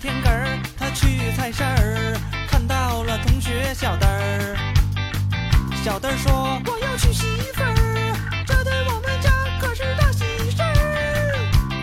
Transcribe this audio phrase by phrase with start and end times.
[0.00, 2.16] 天根儿，他去菜市儿，
[2.48, 4.56] 看到了同学小灯儿。
[5.84, 8.16] 小灯儿说：“我要娶媳妇儿，
[8.46, 11.36] 这对我们家可是大喜事儿。”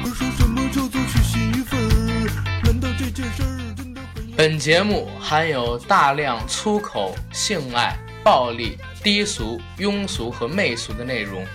[0.03, 2.29] 可是什么叫做娶媳妇儿？
[2.63, 4.31] 难道这件事儿真的很？
[4.35, 11.45] 本节目含有大量粗口、性爱、暴力、低俗、庸俗和媚俗的内容，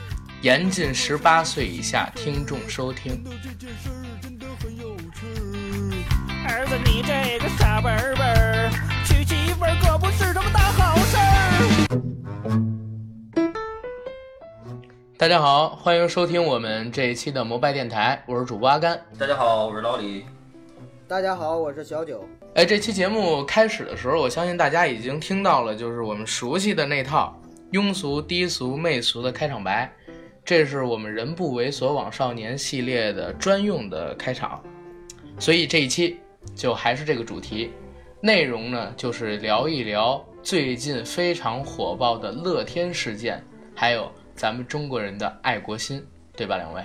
[0.43, 3.21] 严禁十八岁以下听众收听。
[6.85, 8.71] 你这个傻笨笨儿，
[9.05, 11.23] 娶媳妇儿可不是什么大好事儿。
[15.17, 19.01] 大家好，欢迎收听我们这一期的摩拜电台，我是主播阿甘。
[19.19, 20.25] 大家好，我是老李。
[21.07, 22.27] 大家好，我是小九。
[22.55, 27.39] 哎，这期节目开始的时候，我相信大家已经听到了，就是我们熟悉的那套
[27.73, 29.91] 庸俗、低俗、媚俗的开场白。
[30.45, 34.61] 这是我们“人不猥琐枉少年”系列的专用的开场，
[35.39, 36.19] 所以这一期
[36.55, 37.71] 就还是这个主题，
[38.21, 43.43] 内容呢就是聊一聊最近非常火爆的乐天事件，
[43.75, 46.05] 还有咱们中国人的爱国心，
[46.37, 46.57] 对吧？
[46.57, 46.83] 两位？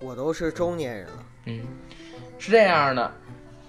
[0.00, 1.60] 我都是中年人了，嗯，
[2.38, 3.12] 是这样的，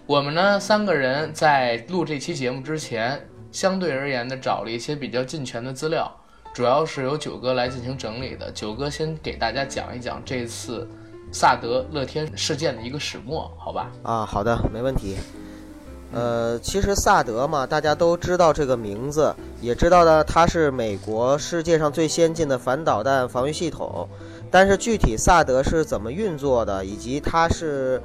[0.05, 6.15] 我们呢三个人在录这期节目之前，相对而言的找了一些比较近全的资料，
[6.53, 8.51] 主要是由九哥来进行整理的。
[8.51, 10.87] 九哥先给大家讲一讲这次
[11.31, 13.91] 萨德乐天事件的一个始末，好吧？
[14.03, 15.15] 啊，好的，没问题。
[16.11, 24.09] 呃，其实萨德嘛，大家都知道这个名字，也知道呢，它是美国世界上最先进的反导弹防御系统。
[24.49, 28.01] 但是具体萨德是怎么运作的，以及它是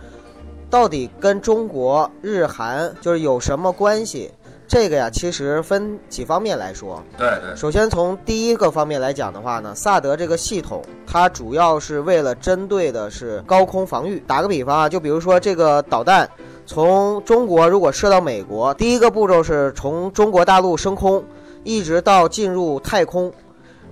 [0.69, 4.31] 到底跟中国、日韩就是有什么关系，
[4.75, 7.01] 这个呀，其实分几方面来说。
[7.17, 14.19] 对对，首先从第一个方面来讲的话呢，萨德这个系统，它主要是为了针对的是高空防御。
[14.27, 16.29] 打个比方啊，就比如说这个导弹
[16.67, 21.25] 从中国如果射到美国，第一个步骤是从中国大陆升空，
[21.63, 23.33] 一直到进入太空，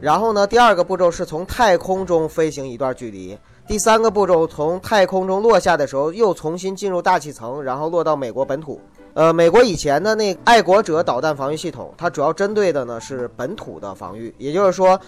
[0.00, 3.38] 然后呢，第二个步骤是从太空中飞行一段距离。
[3.68, 8.80] 第三个步骤，从太空中落下的时候，又重新进入大气层，然后落到美国本土。
[9.14, 14.98] 呃，美国以前的那爱国者导弹防御系统，它主要针对的呢是本土的防御，也就是说，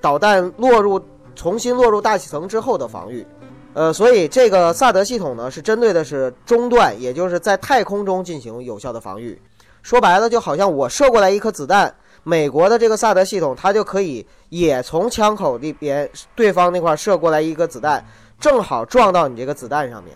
[0.00, 1.00] 导弹落入
[1.34, 3.26] 重新落入大气层之后的防御。
[3.72, 9.40] 呃，所以这个萨德系统呢是针对的是中段，也就是在太空中进行有效的防御。
[9.82, 11.94] 说白了，就好像我射过来一颗子弹，
[12.24, 18.04] 美国的这个萨德系统，它就可以也从枪口里边对方那块射过来一个子弹，
[18.40, 20.12] 正好撞到你这个子弹上面，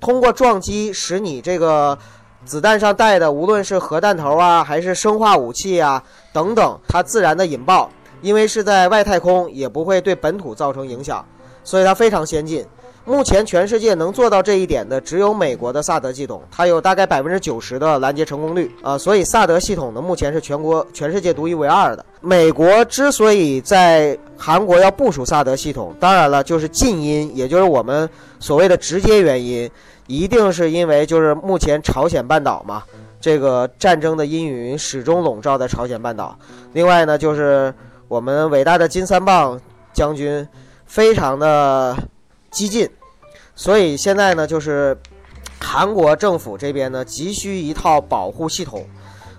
[0.00, 1.98] 通过撞击使你这个
[2.44, 6.02] 子弹上带的无论是核弹头啊，还是生化武器啊
[6.32, 7.90] 等等，它自然的引爆，
[8.22, 11.24] 因为是在外太空，也不会对本土造成影响，
[11.62, 12.66] 所以它非常先进。
[13.10, 22.06] 目前全世界能做到这一点的只有美国的萨德系统，它有大概百分之九十的拦截成功率啊、所以萨德系统呢目前是全国全世界独一无二的。
[22.20, 29.68] 美国之所以在韩国要部署萨德系统，当然了，就是近因，也就是我们所谓的直接原因，
[30.06, 32.84] 一定是因为就是目前朝鲜半岛嘛，
[33.20, 36.38] 这个战争的阴云始终笼罩在朝鲜半岛。
[36.74, 37.74] 另外呢，就是
[38.06, 39.60] 我们伟大的金三棒
[39.92, 40.46] 将军
[40.86, 41.96] 非常的
[42.50, 42.88] 激进，
[43.60, 44.96] 所以现在呢，就是
[45.60, 48.86] 韩国政府这边呢急需一套保护系统，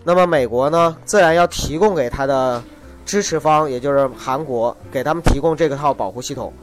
[0.04, 2.62] 那么美国呢自然要提供给他的
[3.04, 6.54] 支持方，也就是韩国，给他们提供这个套保护系统。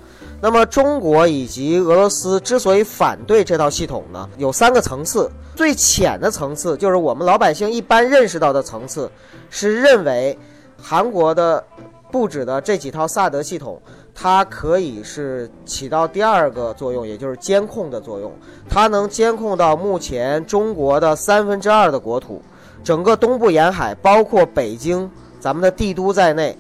[0.41, 5.28] 那么中国以及俄罗斯之所以反对这套系统呢，有三个层次。
[5.56, 9.10] 最浅的层次就是我们老百姓一般认识到的层次，
[9.50, 10.38] 是认为
[10.80, 11.66] 韩国的
[12.12, 13.82] 布置的这几套萨德系统，
[14.21, 18.33] 它可以是起到第二个作用，也就是监控的作用。
[18.69, 22.43] 它能监控到目前中国的三分之二的国土，
[22.83, 25.09] 整个东部沿海，包括北京
[25.39, 26.59] 咱们的帝都在内。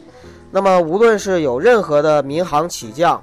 [0.52, 3.20] 那么无论是有任何的民航起降，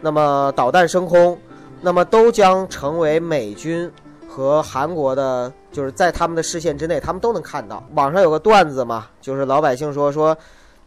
[0.00, 1.38] 那么导弹升空，
[1.80, 3.88] 那么都将成为美军
[4.26, 7.80] 和韩国的，就是在他们的视线之内，他们都能看到。
[7.94, 10.36] 网上有个段子嘛，就是老百姓说说，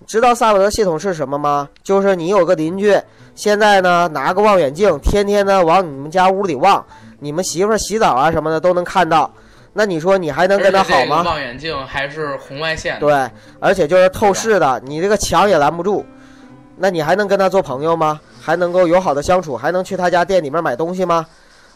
[0.08, 1.70] 知道萨德系统是什么吗？
[1.84, 3.00] 就是你有个邻居，
[3.36, 6.84] 现在呢拿个望远镜，天天呢往你们家屋里望，
[7.20, 9.32] 你们媳妇洗澡啊什么的都能看到。
[9.74, 11.22] 那你说你还能跟他好吗？
[11.22, 13.30] 望远镜还是红外线，对，
[13.60, 16.04] 而且就是透视的，你这个墙也拦不住，
[16.76, 18.20] 那你还能跟他做朋友吗？
[18.42, 19.56] 还能够友好的相处？
[19.56, 21.26] 还能去他家店里面买东西吗？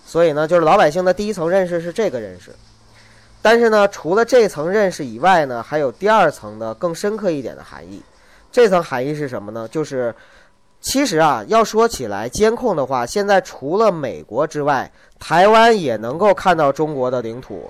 [0.05, 2.51] 所以呢，就是老百姓的第一层认识是这个认识，
[3.41, 8.01] 但是呢，除了这层认识以外呢，还有第二层的更深刻一点的含义。
[8.53, 9.67] 这层含义是什么呢？
[9.69, 10.13] 就是
[10.79, 14.89] 其实啊，要说起来监控的话，现在除了美国之外，
[15.19, 17.69] 台湾也能够看到中国的领土。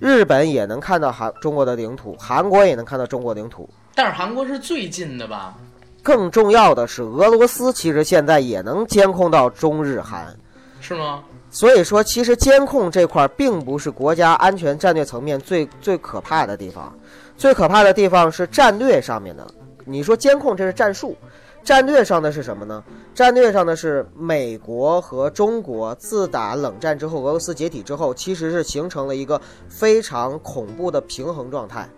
[0.00, 3.68] 日本也能看到韩中国的领土，韩国也能看到中国领土。
[3.94, 5.54] 但是韩国是最近的吧？
[6.02, 10.34] 更重要的是，俄罗斯其实现在也能监控到中日韩。
[10.80, 11.22] 是吗？
[11.50, 16.96] 所以说，其实监控这块并不是国家安全战略层面最最可怕的地方，
[17.36, 19.46] 最可怕的地方是战略上面的。
[19.88, 21.16] 你说监控这是战术，
[21.64, 22.84] 战略上的是什么呢？
[23.14, 31.88] 战略上的是美国和中国自打冷战之后，俄罗斯解体之后，其实是形成了一个非常恐怖的平衡状态，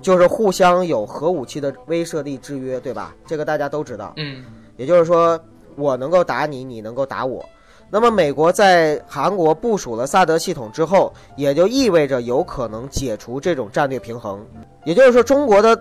[0.00, 3.14] 就是互相有核武器的威慑力制约，对吧？
[3.26, 4.14] 这个大家都知道。
[4.16, 4.44] 嗯，
[4.76, 5.38] 也就是说，
[5.74, 7.44] 我能够打你，你能够打我。
[7.92, 14.46] 那么，美国在韩国部署了萨德系统之后，也就意味着有可能解除这种战略平衡。
[14.84, 15.76] 也就是说，中国的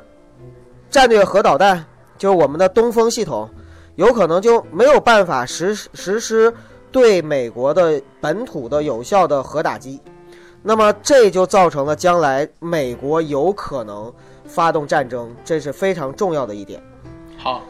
[0.90, 1.86] 战略核导弹，
[2.18, 3.50] 就是我们的东风系统，
[3.96, 6.54] 有可能就没有办法实实施
[6.92, 10.02] 对美国的本土的有效的核打击。
[10.62, 14.14] 那么，这就造成了将来美国有可能
[14.46, 16.82] 发动战争，这是非常重要的一点。
[17.38, 17.64] 好，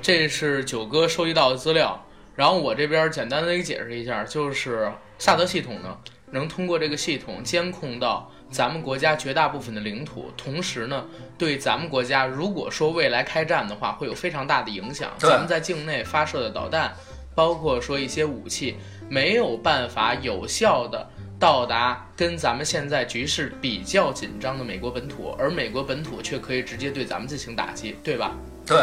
[0.00, 2.02] 这是九哥收集到的资料。
[2.34, 5.96] 然后我这边简单的给解释一下，就是萨德系统呢，
[6.30, 11.04] 能通过这个系统监控到咱们国家绝大部分的领土，同时呢，
[11.38, 15.10] 对咱们国家如果说未来开战的话，会有非常大的影响。
[15.18, 16.92] 咱们在境内发射的导弹，
[17.34, 18.76] 包括说一些武器，
[19.08, 21.08] 没有办法有效的
[21.40, 28.36] 到达跟咱们现在局势比较紧张的美国本土，而美国本土却可以直接对咱们进行打击，对吧？
[28.64, 28.78] 对，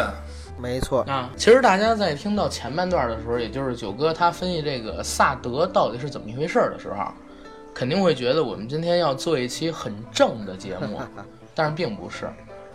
[0.60, 6.96] 没错，啊，其实大家在听到前半段的时候，也就是九哥他分析这个萨德到底是怎么一回事儿的时候，
[7.80, 11.00] 肯定会觉得我们今天要做一期很正的节目，
[11.54, 12.28] 但是并不是，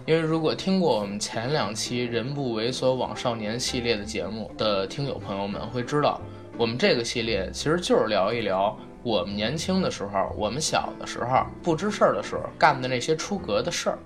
[0.03, 6.19] 因为如果听过我们前两期“人不猥琐枉少年”系列的节目的听友朋友们会知道，
[6.57, 13.99] 我们这个系列其实就是聊一聊我们年轻的时候，我们小的时候不知事儿的时候干的那些出格的事儿。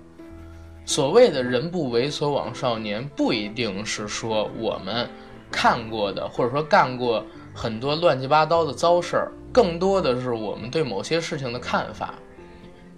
[0.84, 5.08] 所谓的人不猥琐枉少年，不一定是说我们
[5.50, 7.24] 看过的，或者说干过
[7.54, 12.14] 很多乱七八糟的糟事儿，更多的是我们对某些事情的看法。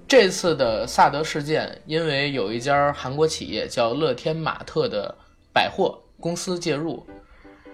[0.06, 5.14] 这次的萨德事件，因为有一家韩国企业叫乐天玛特的
[5.52, 7.06] 百货公司介入，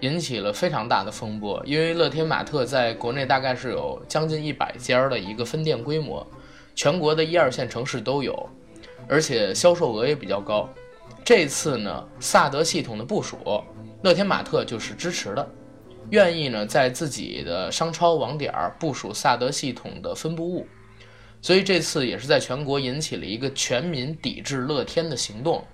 [0.00, 1.60] 引起了非常大的风波。
[1.66, 6.24] 因为乐天玛特在国内大概是有将近一百家的一个分店规模，
[6.76, 8.48] 全国的一二线城市都有。
[9.08, 10.68] 而且销售额也比较高。
[11.24, 13.38] 这次呢，萨德系统的部署，
[14.02, 15.50] 乐天玛特就是支持的，
[16.10, 20.66] 愿意呢在自己的商超网点儿部署萨德系统的分布物，
[21.42, 25.64] 所以这次也是在全国引起了一个全民抵制乐天的行动。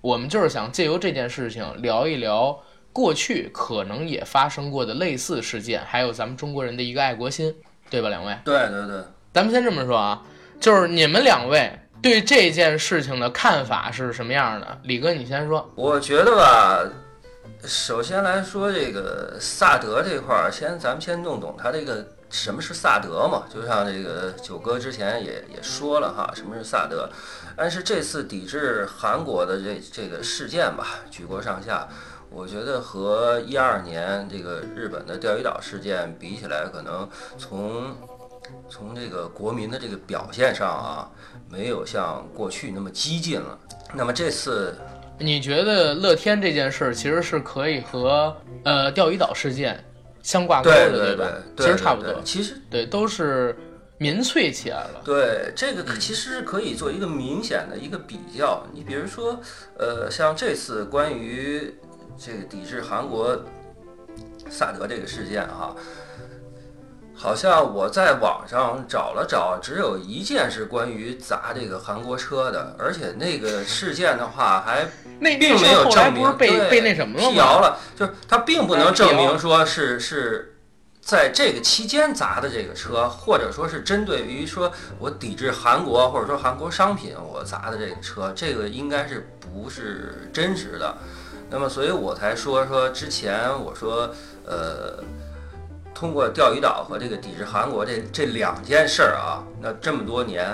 [0.00, 2.58] 我们就是想借由这件事情聊一聊
[2.92, 7.54] 过去可能也发生过的类似事件，还有咱们中国人的一个爱国心，
[7.88, 8.08] 对吧？
[8.08, 9.02] 两位，对对对，
[9.32, 10.22] 咱们先这么说啊，
[10.60, 14.78] 就是你们两位对这件事情的看法是什么样的？
[14.82, 15.72] 李哥，你先说。
[15.74, 16.86] 我觉得吧，
[17.64, 23.44] 首先来说这个萨德这块儿，先咱们先弄懂它这个什么是萨德嘛。
[23.52, 27.08] 就像这个九哥之前也也说了哈，什么是萨德。
[27.56, 31.88] 但是这次抵制韩国的这这个事件吧，举国上下，
[32.28, 37.08] 我觉得和一二年这个日本的钓鱼岛事件比起来，可能
[37.38, 37.96] 从
[38.68, 41.10] 从这个国民的这个表现上啊，
[41.48, 43.58] 没有像过去那么激进了。
[43.94, 44.76] 那么这次
[45.18, 49.82] 你觉得乐天这件事其实是可以和呃钓鱼岛事件
[50.22, 51.32] 相挂钩对的，对吧？
[51.56, 52.20] 对，其实差不多。
[52.24, 53.56] 其实对，都是
[53.98, 55.02] 民粹起来了。
[55.04, 58.66] 对这个其实是可以做一个明显的一个比较。
[58.72, 59.38] 你比如说，
[59.78, 61.72] 呃，像这次关于
[62.18, 63.38] 这个抵制韩国
[64.50, 65.74] 萨德这个事件哈、
[67.14, 74.86] 好像我在网上找了找，只有一件是关于砸这个韩国车的，而且那个事件的话还
[75.20, 77.28] 那并没有证明被被那什么了？
[77.28, 80.56] 辟谣了，就是他并不能证明说是是
[81.00, 90.94] 在这个期间砸的这个车，或者说是针对于说我抵制韩国或者说韩国商品我砸的这个车，这个应该是不是真实的。
[91.50, 94.10] 那么，所以我才说说之前我说
[94.44, 95.02] 呃。
[95.96, 100.44] 通过钓鱼岛和这个抵制韩国这这两件事儿啊，那这么多年，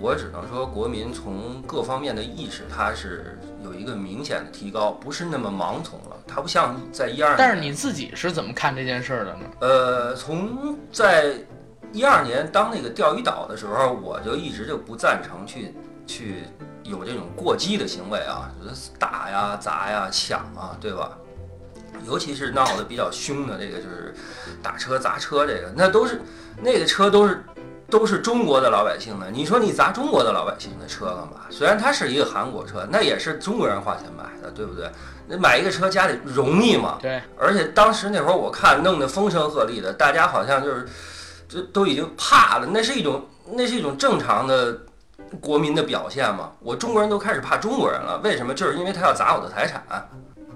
[0.00, 6.16] 我只能说国民从各方面的意识，它是有一个明显的提高，不是那么盲从了。
[6.26, 9.40] 它不像在一二年，但是你自己是怎么看这件事儿的呢？
[9.60, 11.34] 呃，从在
[11.92, 15.74] 一二年当那个钓鱼岛的时候，我就一直就不赞成去
[16.06, 16.44] 去
[16.82, 21.12] 有这种过激的行为啊，就是打呀、砸呀、抢啊，对吧？
[22.06, 24.14] 尤其是闹得比较凶的这个，就是
[24.62, 26.22] 打车砸车这个，那都是
[26.62, 27.42] 那个车都是
[27.90, 31.46] 都是中国的老百姓呢，你说你砸中国的老百姓的车干嘛？
[31.50, 34.88] 虽然它是一个韩国车，那也是中国人花钱买的，对不对？
[35.26, 36.98] 那买一个车家里容易吗？
[37.02, 40.86] 对，而且当时那会儿我看弄得风声鹤唳的，大家好像就是，
[41.48, 42.66] 这都已经怕了。
[42.66, 44.76] 那是一种，那是一种正常的
[45.40, 46.52] 国民的表现嘛。
[46.60, 48.54] 我中国人都开始怕中国人了，为什么？
[48.54, 49.82] 就是因为他要砸我的财产。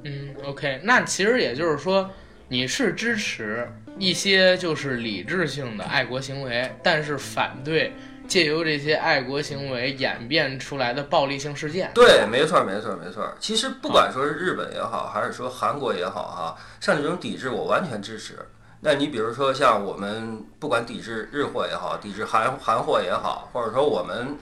[0.05, 2.11] 嗯，OK，那其实也就是说，
[2.49, 7.95] 你是支持一些就是理智性的爱国行为，但是反对
[8.27, 11.91] 借由这些爱国行为演变出来的暴力性事件。
[11.95, 13.33] 对，没错，没错，没错。
[13.39, 18.39] 其实不管说是日本也好，还是说韩国也好，哈，像这种抵制，我完全支持。
[18.81, 24.37] 那你比如说像我们不管抵制日货也好，抵制韩韩货也好，或者说我们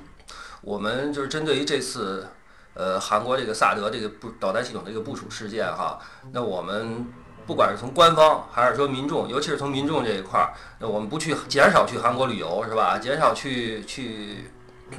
[0.62, 2.26] 我们就是针对于这次
[2.74, 6.00] 呃韩国这个萨德这个部导弹系统这个部署事件哈，
[6.32, 7.06] 那我们
[7.46, 12.98] 不管是从官方还是说民众，尤其是从民众这一块儿，那我们不去减少去韩国旅游是吧？
[12.98, 14.50] 减少去去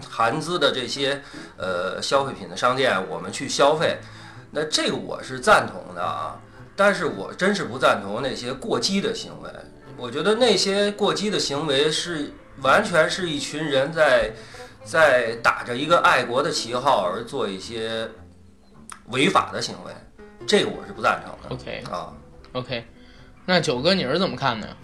[0.10, 1.22] 韩资的这些
[1.58, 3.98] 呃消费品的商店，我们去消费，
[4.52, 6.40] 那这个我是赞同的啊。
[6.76, 9.50] 但是我真是不赞同那些过激的行为。
[9.96, 12.34] 我觉得那些过激的行为是
[12.64, 14.32] 完全是一群人在
[14.84, 18.10] 在打着一个爱国的旗号而做一些
[19.10, 19.94] 违法的行为，
[20.48, 21.56] 这个我是不赞成的。
[21.56, 22.12] OK 啊，
[22.54, 22.84] OK，
[23.46, 24.78] 那九哥你是怎么看的呀？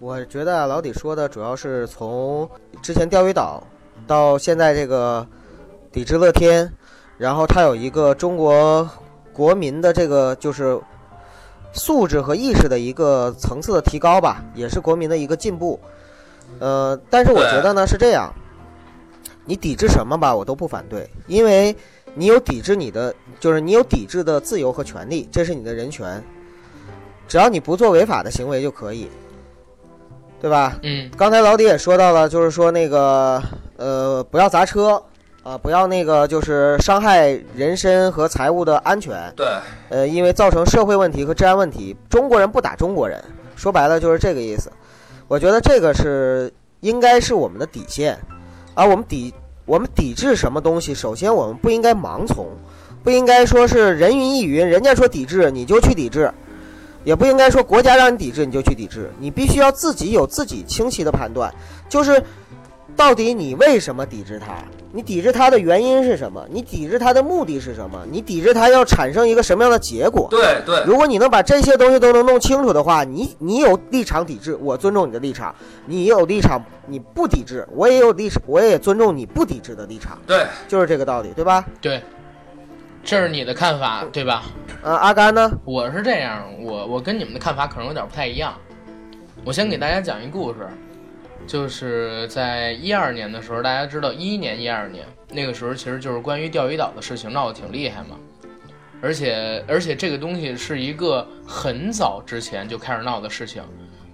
[0.00, 2.48] 我觉得啊老底说的主要是从
[2.82, 3.62] 之前钓鱼岛
[4.08, 5.24] 到现在这个
[5.92, 6.68] 抵制乐天，
[7.16, 8.88] 然后它有一个中国
[9.32, 10.76] 国民的这个就是
[11.72, 15.78] 素质和意识的一个层次的提高吧，也是国民的一个进步。
[16.58, 18.32] 呃，但是我觉得呢是这样，
[19.44, 21.74] 你抵制什么吧，我都不反对，因为
[22.14, 26.22] 你有抵制你的，就是你有抵制的自由和权利，这是你的人权，
[27.28, 29.08] 只要你不做违法的行为就可以。
[30.40, 30.78] 对吧？
[30.82, 33.42] 嗯刚才老李也说到了，就是说那个
[33.78, 35.02] 呃，不要砸车
[35.42, 39.46] 啊、不要那个就是伤害人身和财物的安全，对，
[39.90, 41.96] 呃，因为造成社会问题和治安问题。
[42.10, 43.22] 中国人不打中国人，
[43.54, 44.70] 说白了就是这个意思。
[45.28, 48.18] 我觉得这个是应该是我们的底线，
[48.74, 49.32] 而我们抵
[49.64, 52.46] 我们抵制什么东西，首先我们不应该盲从，
[53.02, 56.30] 不应该说是人云亦云，人家说抵制你就去抵制，
[57.04, 61.52] 也不应该说国家让你抵制你就去抵制，你必须要自己有自己清晰的判断，
[61.88, 62.22] 就是
[62.96, 64.54] 到底你为什么抵制它？
[64.92, 66.46] 你抵制它的原因是什么？
[66.48, 68.00] 你抵制它的目的是什么？
[68.08, 70.28] 你抵制它要产生一个什么样的结果？
[70.30, 75.52] 对对，如果你能把这些东西都能弄清楚的话，你你有立场抵制，我尊重你的立场；
[75.86, 81.64] 你有立场你不抵制，我也有立场，我也尊重你不抵制的立场，对，就是这个道理，对吧？
[81.80, 82.00] 对，
[83.04, 84.44] 这是你的看法对吧？
[84.82, 85.50] 呃，阿甘呢？
[85.66, 88.58] 我是这样，我我跟你们的看法可能有点不太一样。
[89.44, 90.66] 我先给大家讲一故事，
[91.46, 98.16] 就是在一二年的时候，大家知道一一年、一二年那个时候，其实就是关于钓鱼岛的事情闹得挺厉害嘛。
[99.02, 103.62] 而且而且这个东西是一个很早之前就开始闹的事情，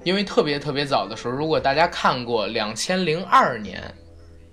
[0.02, 3.80] 因为特别特别早的时候，如果大家看过两千零二年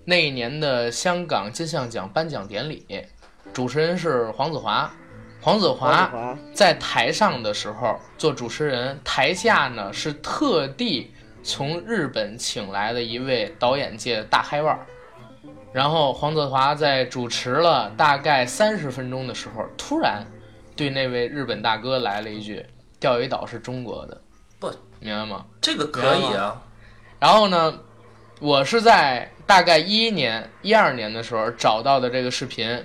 [0.06, 2.86] 那一年的香港金像奖颁奖典礼，
[3.54, 4.92] 主持人是黄子华，
[5.42, 11.12] 黄子华在台上的时候做主持人，台下呢是特地
[11.44, 14.86] 从日本请来的一位导演界大嗨腕儿。
[15.74, 20.26] 然后黄子华在主持了大概三十分钟的时候，突然
[20.76, 22.66] 对那位日本大哥来了一句
[23.00, 24.22] ：“钓鱼岛是中国的。”
[24.60, 25.46] 不，明白吗？
[25.62, 26.62] 这个可以啊，
[27.20, 27.80] 然后呢，
[28.40, 32.84] 我是在大概一一年、一二年的时候找到的这个视频，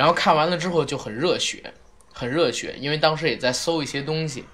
[0.00, 1.74] 然后看完了之后就很热血，
[2.10, 4.46] 很热血，因为当时也在搜一些东西。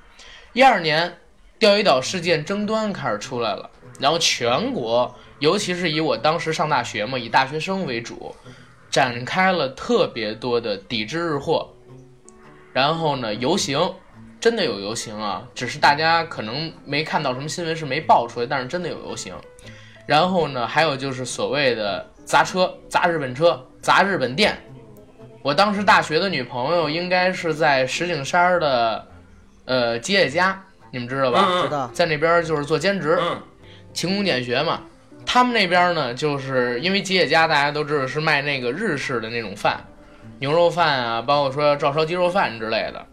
[0.55, 1.19] 一二年，
[1.57, 8.35] 钓鱼岛事件争端开始出来了，然后全国，尤其是以我当时上大学嘛，以大学生为主，
[8.91, 11.73] 展开了特别多的抵制日货，
[12.73, 13.95] 然后呢，游行。
[14.41, 19.33] 真的有游行啊，只是大家可能没看到什么新闻是没爆出来，但是真的有游行。
[20.07, 24.61] 然后呢，还有就是所谓的砸车、砸日本车、砸日本店。
[25.47, 29.07] 我当时大学的女朋友应该是在石景山的
[29.65, 30.61] 呃吉野家，
[30.91, 31.47] 你们知道吧？
[31.49, 31.89] 嗯知道。
[31.95, 33.41] 在那边就是做兼职，嗯，
[33.93, 34.81] 勤工俭学嘛。
[35.25, 39.79] 他们那边呢，就是因为吉野家大家都知道是卖那个日式的那种饭，
[40.41, 43.07] 牛肉饭啊，包括说照烧鸡肉饭之类的。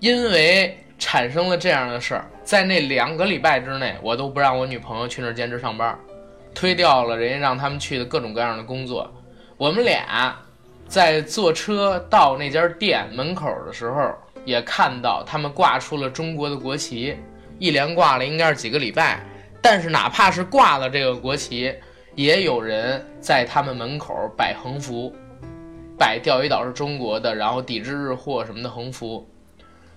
[0.00, 5.98] 因为产生了这样的事儿，在那两个礼拜之内，我都不让我女朋友去那儿兼职上班，
[6.54, 9.10] 推掉了人家让他们去的各种各样的工作。
[9.56, 10.36] 我们俩
[10.88, 14.14] 在坐车到那家店门口的时候，
[14.46, 17.14] 也看到他们挂出了中国的国旗，
[17.58, 19.22] 一连挂了应该是几个礼拜。
[19.60, 21.74] 但是哪怕是挂了这个国旗，
[22.14, 25.14] 也有人在他们门口摆横幅，
[25.98, 29.28] 摆钓鱼岛是中国的，然后抵制日货什么的横幅。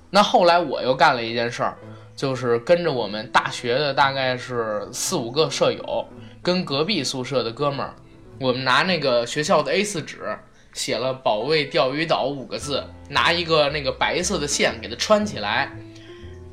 [0.10, 1.78] 那后来我又干了一件事儿，
[2.18, 6.06] 就是跟着我们大学的大概是四五个舍友，
[6.42, 7.94] 跟隔壁宿舍的哥们儿，
[8.42, 10.38] 我们拿那个学校的 A4 纸
[10.74, 15.72] 写了“保卫钓鱼岛”五个字，拿一个那个白色的线给它穿起来，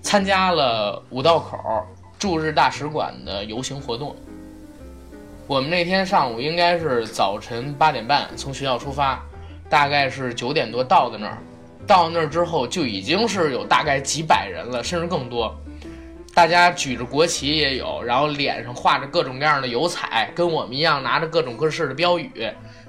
[0.03, 1.59] 参加了五道口
[2.19, 4.17] 驻日大使馆的游行活动。
[5.47, 9.25] 我们那天上午应该是早晨八点半从学校出发，
[9.71, 11.39] 大概是九点多到的那儿。
[11.87, 15.57] 到那儿之后就已经是有大概几百人了，甚至更多。
[16.35, 22.31] 大家举着国旗也有，然后脸上画着各种各样的油彩，跟我们一样拿着各种各式的标语，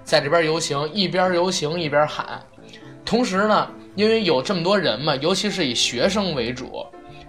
[0.09, 2.41] 在这边游行，一边游行一边喊。
[3.05, 6.83] 同时呢，因为有这么多人嘛，尤其是以学生为主，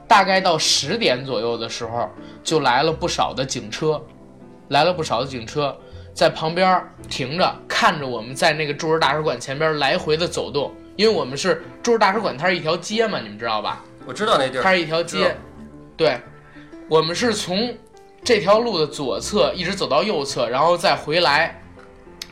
[0.08, 2.08] 大概到十点左右的时候，
[2.42, 4.02] 就来了不少的警车，
[4.68, 5.76] 来了不少的警车，
[6.14, 10.72] 在旁边停着，看着我们在那个驻日大使馆前边来回的走动。
[10.96, 13.84] 因为我们是驻日大使馆，它是一条街嘛，你们知道吧？
[14.06, 15.36] 我知道那地儿，它是一条街，
[15.98, 16.18] 对，
[16.88, 17.76] 我们是从
[18.24, 21.59] 这条路的左侧一直走到右侧，然后再回来。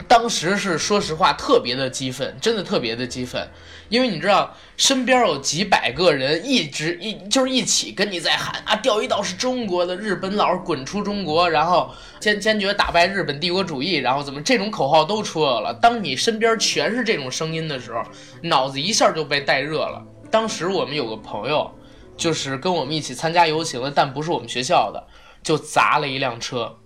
[0.08, 3.46] 当时是说实话特别的激愤，真的特别的激愤，
[3.90, 15.74] 因为你知道身边有几百个人一直一就是一起跟你在喊啊，钓鱼岛是中国的，日本佬滚出中国，然后坚坚决打败日本帝国主义，然后怎么这种口号都出来了。
[15.74, 18.02] 当你身边全是这种声音的时候，
[18.44, 20.02] 脑子一下就被带热了。
[20.30, 21.70] 当时我们有个朋友，
[22.16, 25.06] 就是跟我们一起参加游行的，但不是我们学校的，
[25.42, 26.76] 就砸了一辆车，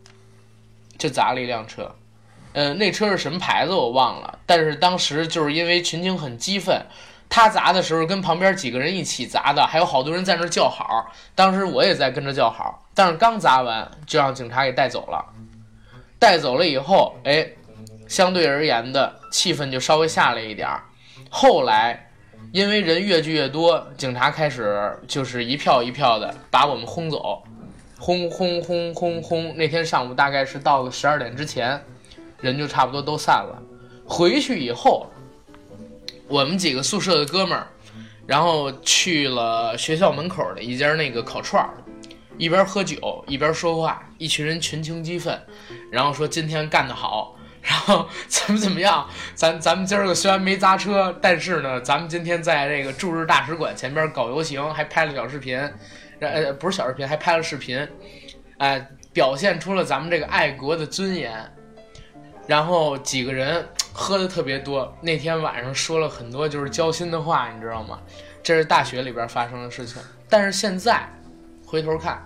[0.98, 1.94] 就砸了一辆车。
[2.52, 6.84] 呃，那车是什么牌子我忘了，但是当时就是因为群情很激愤，
[7.28, 15.24] 他砸的时候跟旁边几个人一起砸的，还有好多人在那叫好，当时我也在跟着叫好，但是刚砸完就让警察给带走了，
[16.18, 17.48] 带走了以后，哎，
[18.06, 20.82] 相对而言的气氛就稍微下来一点儿，
[21.30, 22.10] 后来
[22.52, 27.42] 因为人越聚越多，警察开始就是一票一票的把我们轰走，
[27.98, 31.82] 轰轰轰轰轰，那天上午大概是到了十二点之前。
[32.42, 33.62] 人就差不多都散了，
[34.04, 35.10] 回去以后，
[36.28, 37.66] 我们几个宿舍的哥们儿，
[38.26, 41.70] 然后去了学校门口的一家那个烤串儿，
[42.36, 45.40] 一边喝酒一边说话，一群人群情激愤，
[45.90, 55.56] 然后说今天干得好， 然后怎么怎么样，咱咱们今儿个虽然没砸车，但是呢，咱们今天在这个驻日大使馆前边搞游行，还拍了小视频，
[56.18, 57.86] 呃，不是小视频，还拍了视频，
[58.58, 61.32] 哎，表现出了咱们这个爱国的尊严。
[62.52, 67.98] 然后几个人喝的特别多，那天晚上说了很多就是交心的话，你知道吗？
[68.42, 70.02] 这是大学里边发生的事情。
[70.28, 71.08] 但是现在
[71.64, 72.22] 回头看，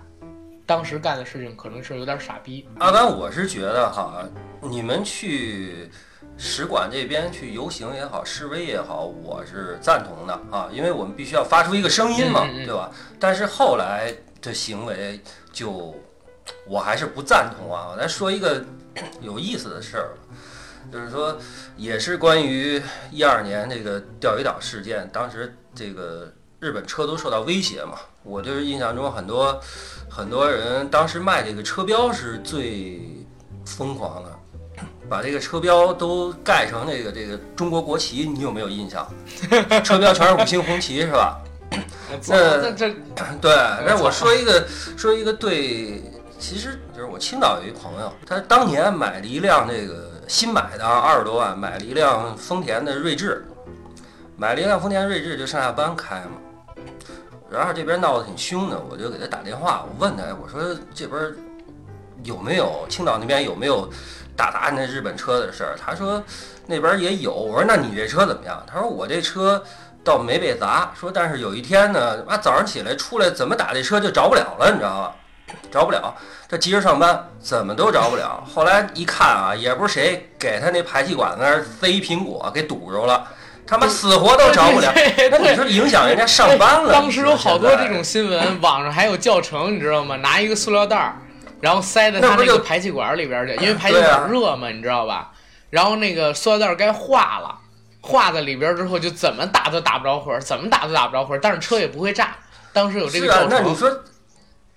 [0.65, 2.67] 当时干的事情可能是有点傻逼。
[2.77, 4.21] 阿甘，我是觉得哈，
[4.59, 5.89] 你们去
[6.37, 12.91] 使馆这边去游行也好，示威也好，我是赞同的啊，因为我们必须要发出一个声音嘛，对吧？
[13.17, 15.21] 但是后来的行为
[15.53, 15.95] 就
[16.67, 17.87] 我还是不赞同啊。
[17.93, 18.61] 我再说一个。
[19.21, 20.09] 有意思的事儿，
[20.91, 21.37] 就是说，
[21.75, 22.81] 也是关于
[23.11, 27.99] 一二年这个钓鱼岛事件，当时这个日本车都受到威胁嘛。
[28.23, 29.59] 我就是印象中很多
[30.09, 33.01] 很多人当时卖这个车标是最
[33.65, 34.31] 疯狂的，
[35.09, 39.07] 把这个车标都盖成那个这个中国国旗，你有没有印象？
[39.83, 41.39] 车标全是五星红旗是吧？
[42.27, 42.89] 那这
[43.41, 43.53] 对，
[43.85, 44.65] 那我说一个
[44.97, 46.01] 说一个对。
[46.39, 53.45] 其实就是我青岛有一朋友，他当年买了一辆那个新买的，二十多万买了一辆丰田的锐志，
[54.37, 56.37] 买了一辆丰田锐志就上下班开嘛。
[57.49, 61.33] 然后这边闹得挺凶的，我就给他打电话，我问他，我说这边
[62.23, 63.89] 有没有青岛那边有没有
[64.35, 65.75] 打砸那日本车的事儿？
[65.77, 66.21] 他说
[66.65, 67.33] 那边也有。
[67.33, 68.61] 我说那你这车怎么样？
[68.67, 69.63] 他说我这车
[70.03, 75.11] 倒没被砸，说但是有一天呢，妈早上起来出来怎么打这车就着不了了，你知道吗？
[75.71, 76.13] 找不了，
[76.47, 78.43] 这急着上班，怎么都找不了。
[78.53, 83.27] 后来一看啊，也不是谁给他那排气管那儿塞一苹果给堵着了，
[83.65, 84.91] 他妈死活都找不了。
[85.31, 86.91] 那你说影响人家上班了？
[86.91, 90.15] 当时有好多这种新闻， 网上还有教程，你知道吗？
[90.17, 91.15] 拿一个塑料袋儿，
[91.61, 95.31] 然后塞在他那个排气管里边去，因为排气管热嘛，你知道吧？
[95.69, 97.55] 然后那个塑料袋该化了，
[98.01, 102.35] 化在里边之后就怎么打都打不着火，怎么打都打不着火，但是车也不会炸。
[102.73, 103.49] 当时有这个教程。
[103.49, 103.89] 那你说。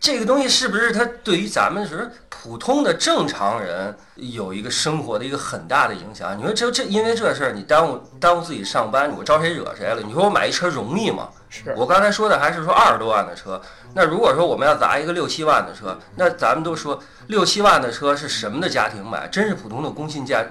[0.00, 6.36] 这个东西是不是它对于咱们是普通的正常人有一个生活的一个很大的影响？
[6.38, 10.00] 你说这这因为这事儿你耽误耽误自己上班，我招谁惹谁了？
[10.00, 11.28] 你说我买一车容易吗？
[11.50, 13.60] 是我刚才说的还是说二十多万的车，
[13.92, 19.28] 那如果说我们要砸一个六七万的车，那咱们都说六七万的车是什么的家庭买？
[19.28, 20.42] 真是普通的工薪家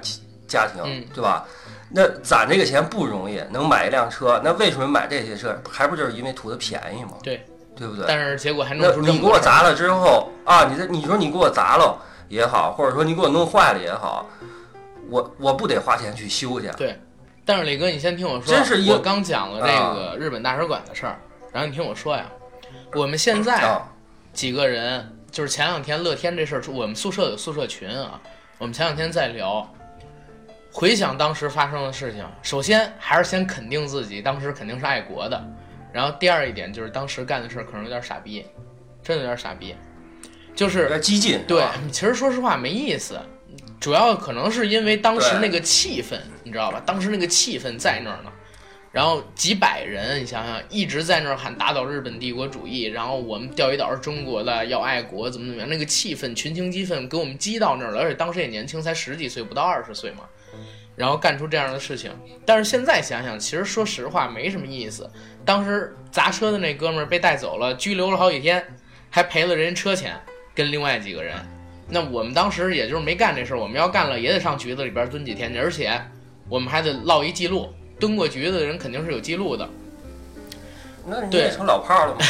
[0.48, 1.44] 家庭，嗯对吧？
[1.92, 5.60] 那攒这个钱不容易，能买一辆车，那为什么买这些车？
[5.68, 7.14] 还不就是因为图的便宜吗？
[7.24, 7.44] 对，
[7.80, 8.04] 对不对？
[8.06, 14.28] 但是结果还弄出这你给我砸了之后啊，你这你说你给我砸了也好，或者说你给我弄坏了也好，
[15.10, 16.70] 我我不得花钱去修去？
[16.78, 17.00] 对，
[17.46, 21.18] 但是李哥，你先听我说，真是我刚讲了这个日本大使馆的事儿，
[21.54, 22.26] 然后你听我说呀，
[22.94, 23.82] 我们现在啊，
[24.34, 28.20] 几个人，就是前两天乐天这事儿出，我们宿舍有宿舍群啊，
[28.58, 29.68] 我们前两天在聊，
[30.72, 35.42] 回想当时发生的事情，首先还是先肯定自己当时肯定是爱国的，
[35.92, 38.46] 然后第二一点就是当时干的事儿可能有点傻逼，
[39.04, 39.76] 真的有点傻逼，
[40.56, 43.20] 就是有点激进，对，其实说实话没意思，
[43.80, 46.82] 主要可能是因为当时那个气氛，你知道吧？
[46.86, 48.32] 当时那个气氛在那儿呢，
[48.92, 60.24] 然后几百人，你想想，一直在那儿喊打倒日本帝国主义，然后我们钓鱼岛是中国的，要爱国，怎么怎么样，那个气氛群情激愤给我们激到那儿了，而且当时也年轻，才十几岁，不到二十岁嘛。
[61.00, 62.12] 然后干出这样的事情，
[62.46, 65.10] 但是现在想想，其实说实话没什么意思。
[65.46, 68.62] 当时砸车的那哥们儿被带走了，拘留了好几天，
[69.10, 70.20] 还赔了人家车钱，
[70.54, 71.38] 跟另外几个人。
[71.88, 75.98] 那我们当时也就是没干这事儿，我们要干了也得上局子里边蹲几天去，而且
[76.50, 79.70] 我们还得落一记录，蹲过局子的人肯定是有记录的。
[81.06, 82.22] 那你对也成老炮儿了吗？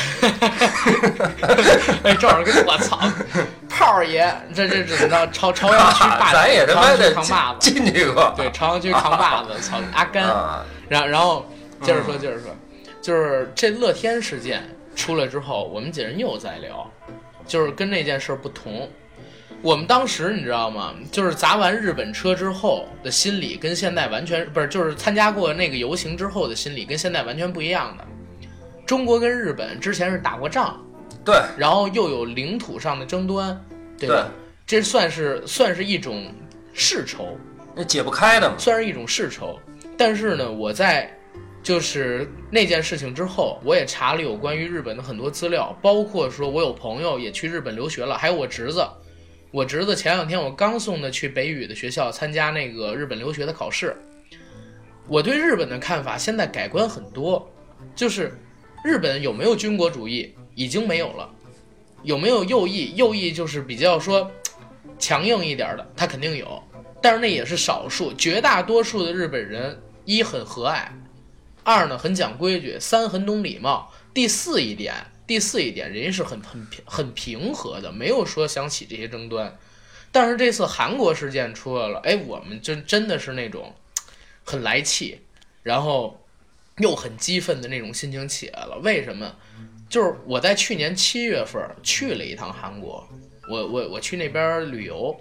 [2.04, 3.00] 哎，正好跟我操，
[3.70, 5.28] 炮儿爷，这这怎么着？
[5.32, 10.24] 朝朝阳区霸 咱也他妈的扛把子，进去过，对，朝阳区扛把子，操阿甘。
[10.26, 11.46] 啊，然后然后
[11.82, 12.56] 接着说，接着说，
[13.02, 14.64] 就是这乐天事件
[14.96, 16.90] 出来之后，我们几人又在聊，
[17.46, 18.90] 就是跟那件事儿不同。
[19.62, 20.94] 我们当时你知道吗？
[21.12, 28.06] 就是砸完日本车之后的心理，跟现在完全不是，就是参加过那个游行之后的心理，跟现在完全不一样的。
[28.90, 30.84] 中国跟日本之前是打过仗，
[31.24, 33.64] 对然后又有领土上的争端，
[34.00, 34.32] 对对吧？，
[34.66, 36.34] 这算是算是一种
[36.74, 37.38] 世仇，
[37.76, 38.56] 那解不开的嘛。
[38.58, 39.60] 算是一种世仇。
[39.96, 41.08] 但是呢，我在
[41.62, 48.84] 就是那件事情之后，我也查了有关于日本的很多资料，包括说我有朋友也去日本留学了，还有我侄子。
[49.52, 53.96] 我侄子前两天我刚送他去北语的学校参加那个日本留学的考试。
[55.08, 57.48] 我对日本的看法现在改观很多，
[57.96, 58.36] 就是
[58.84, 60.34] 日本有没有军国主义？
[60.56, 61.30] 已经没有了，
[62.04, 62.94] 有没有右翼？
[62.96, 64.30] 右翼就是比较说
[64.98, 66.62] 强硬一点的，他肯定有，
[67.02, 70.88] 但是那也是少数，绝大多数的日本人一很和蔼，
[71.64, 74.94] 二呢很讲规矩，三很懂礼貌，第四一点，
[75.26, 79.58] 第四一点，人家是很很平很平和的，没有说想起这些争端。
[80.12, 83.74] 但是这次韩国事件出来了，哎，我们真真的是那种
[84.44, 85.22] 很来气，
[85.64, 86.20] 然后
[86.80, 88.80] 又很激愤的那种心情起来了。
[88.84, 89.36] 为什么？
[89.90, 93.08] 就是我在去年七月份去了一趟韩国，
[93.50, 95.16] 我我我去那边旅游，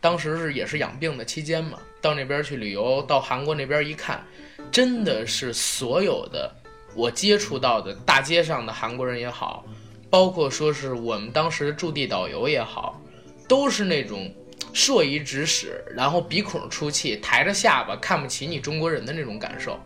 [0.00, 4.24] 当时是也是养病的期间嘛，到那边去旅游，到韩国那边一看，
[4.72, 6.52] 真的是所有的
[6.96, 9.64] 我接触到的大街上的韩国人也好，
[10.10, 13.00] 包括说是我们当时的驻地导游也好，
[13.46, 14.34] 都是那种
[14.72, 19.78] 硕夷直使，然后鼻孔出气，抬着下巴看不起你中国人的那种感受。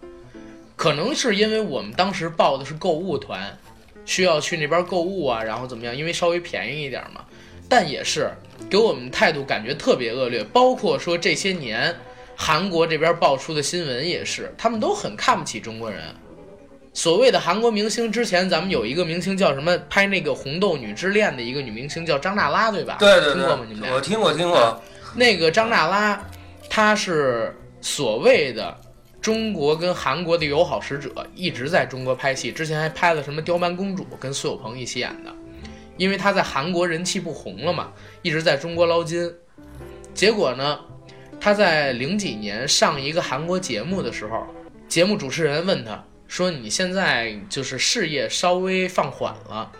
[0.76, 3.58] 可能是因为我们当时报的是购物团，
[4.04, 5.96] 需要去那边购物啊，然后怎么样？
[5.96, 7.22] 因为稍微便宜一点嘛。
[7.68, 8.30] 但也是
[8.70, 11.92] 给我们态度感觉特别恶劣，包括说这些年
[12.36, 16.00] 韩国这边爆出的新闻也是，他们都很看不起中国人。
[16.94, 22.96] 所谓的韩国明星，之前咱们有一个明星叫什么，拍那个《红豆女之恋》的一个女明星叫张娜拉，对吧？
[23.00, 23.64] 对对听过吗？
[23.68, 24.82] 你们，俩我听过听过，
[25.14, 26.24] 那个张娜拉，
[26.70, 28.74] 她是所谓的
[29.26, 35.34] 中国跟韩国的友好使者，一直在中国拍戏，之前还拍了什么《刁蛮公主》，跟苏有朋一起演的。
[35.96, 39.28] 因为他在韩国人气不红了嘛，一直在中国捞金。
[40.14, 40.78] 结果呢，
[41.40, 44.46] 他在零几年上一个韩国节目的时候，
[44.86, 49.72] 节目主持人问他说：“你现在就是事业稍微放缓了，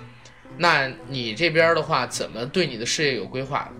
[0.59, 3.71] 那你这边的话，怎么对你的事业有规划？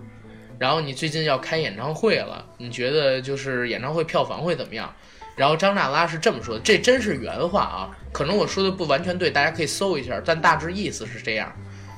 [0.57, 4.95] 然后你最近要开演唱会了，你觉得就是演唱会票房会怎么样？”
[5.37, 11.49] 然后张娜拉是这么说的，这真是原话啊，可能我说的不完全对，大家可以搜一下，但大致意思是这样。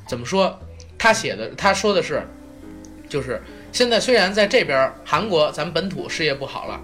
[0.08, 0.60] 怎么说？
[0.98, 2.22] 他写的，他说的是，
[3.08, 6.78] 就是现在虽然在这边韩国咱们本土事业不好了，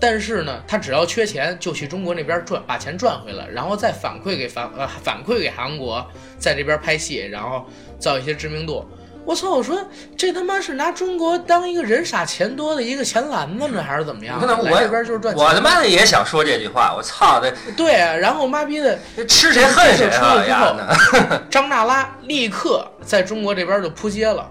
[0.00, 6.04] 但是呢，他只要缺钱，就去中国那边赚，把钱赚回来，然后再反馈给反呃反馈给韩国，
[6.36, 7.64] 在这边拍戏，然后
[8.00, 8.84] 造一些知名度。
[9.24, 9.50] 我操！
[9.50, 9.78] 我说
[10.16, 14.40] 这他妈是拿中国当一个人傻钱多的一个钱篮子呢，还是怎么样？
[14.40, 15.44] 可能我来这边就是赚钱。
[15.44, 20.10] 我他妈的也想说这句话，我操的，对啊，然后妈逼的吃谁恨谁啊！
[20.10, 24.50] 这事儿出了之后， 张娜拉立刻在中国这边就扑街了，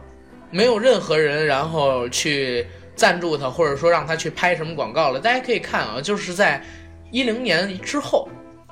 [0.49, 5.19] 没有任何人然后去赞助他，或者说让他去拍什么广告了。
[5.19, 6.63] 大家可以看啊，就是在
[7.11, 8.29] 一零年之后，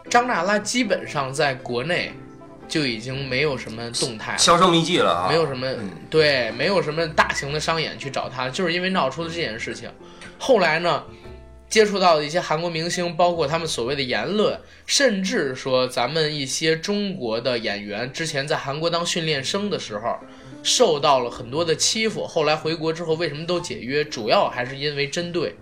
[0.10, 2.14] 张娜拉基本上在国内
[2.70, 4.38] 就已经没有什么动态了。
[4.38, 9.90] 销声匿迹了啊，没有什么嗯对，没有什么大型的商演去找他，就是因为闹出了这件事情。
[10.38, 11.04] 后来呢，
[11.68, 20.18] 接触到的一些韩国明星，包括他们所谓的言论，甚至说咱们一些中国的演员之前在韩国当训练生的时候，
[20.64, 22.26] 受到了很多的欺负。
[22.26, 24.04] 后来回国之后，为什么都解约？
[24.04, 25.56] 主要还是因为针对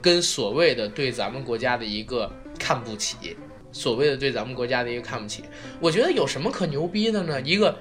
[0.00, 3.36] 跟所谓的对咱们国家的一个看不起，
[3.72, 5.44] 所谓的对咱们国家的一个看不起。
[5.80, 7.40] 我觉得有什么可牛逼的呢？
[7.42, 7.78] 一个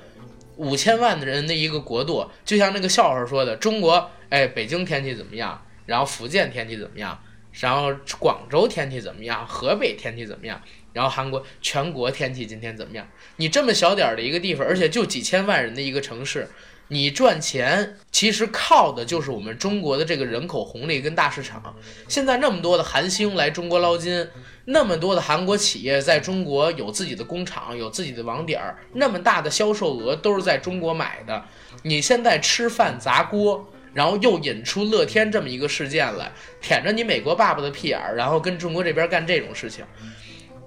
[0.58, 5.66] 五千万的人的一个国度，就像那个笑话说的，中国，哎，北京天气怎么样？
[5.86, 7.20] 然后福建天气怎么样？
[7.52, 9.46] 然后广州天气怎么样？
[9.48, 10.62] 河北天气怎么样？
[10.94, 13.08] 然后韩国全国天气今天怎么样？
[13.38, 16.48] 你这么小点儿的一个地方，而且就几千万人的一个城市，
[16.90, 21.76] 你赚钱其实靠的就是我们中国的这个人口红利跟大市场。
[22.08, 24.28] 现在那么多的韩星来中国捞金，
[24.72, 31.44] 那么多的韩国企业在中国有自己的工厂，有自己的网点儿，那么大的销售额都是在中国买的。
[31.82, 39.84] 你现在吃饭砸锅，然后又引出乐天这么一个事件来，舔着你美国爸爸的屁眼儿，然后跟中国这边干这种事情。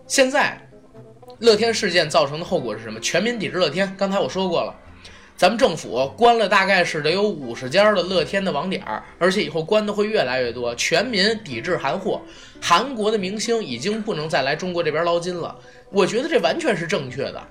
[0.08, 0.68] 现在，
[1.38, 2.98] 乐天事件造成的后果是什么？
[2.98, 3.94] 全民抵制乐天。
[3.96, 4.74] 刚才我说过了，
[5.36, 10.74] 咱们政府关了大概是得有五十家的乐天的网点儿，而且以后关的会越来越多。
[10.74, 12.20] 全民抵制韩货，
[12.64, 15.58] 韩国的明星已经不能再来中国这边捞金了。
[15.90, 17.42] 我觉得这完全是正确的。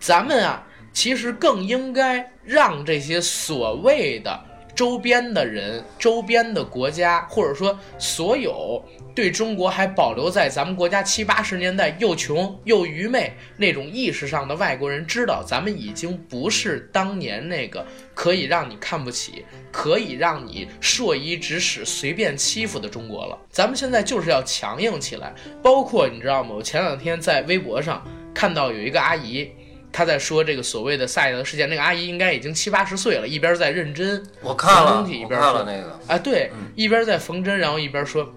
[0.00, 4.40] 咱们啊，其实更应该让这些所谓的
[4.74, 8.82] 周边的人、周边的国家，或者说所有
[9.14, 23.38] 对中国还保留在咱们国家七八十年代又穷又愚昧那种意识上的外国人知道，咱们已经不是当年那个可以让你看不起、可以让你硕衣指使、随便欺负的中国了。
[23.50, 26.50] 咱们现在就是要强硬起来，包括你知道吗？
[26.54, 29.48] 我前两天在微博上看到有一个阿姨。
[29.96, 38.28] 她在说这个所谓的萨德事件，那个阿姨应该已经七八十岁了，一边在认真我看了，缝东西一我边说看了那个，啊，对嗯，一边在缝针，然后一边说，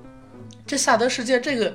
[0.67, 1.73] 这萨德世界这个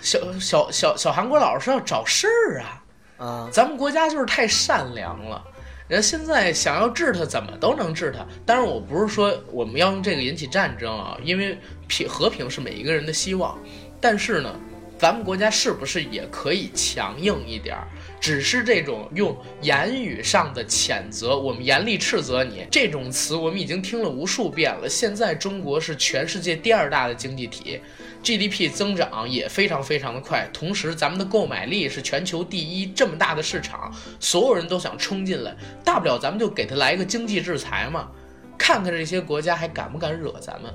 [0.00, 2.82] 小小小小韩国佬是要找事儿啊，
[3.16, 5.42] 啊，咱们国家就是太善良了。
[5.86, 8.26] 人现在想要治他，怎么都能治他。
[8.44, 13.56] 当然，我不是说我们要用这个引起战争啊，因为平和平是每一个人的希望。
[14.00, 14.58] 但是呢，
[14.98, 17.86] 咱们国家是不是也可以强硬一点儿？
[18.18, 24.88] 只是这种用言语上的谴责，我们严厉斥责你这种词，我们已经听了无数遍了。
[24.88, 27.78] 现在中国是全世界第二大的经济体
[28.24, 38.08] ，GDP 增长也非常非常的快，同时咱们的购买力是全球第一，这么大的市场，所有人都想冲进来，大不了咱们就给他来一个经济制裁嘛，
[38.56, 40.72] 看看这些国家还敢不敢惹咱们。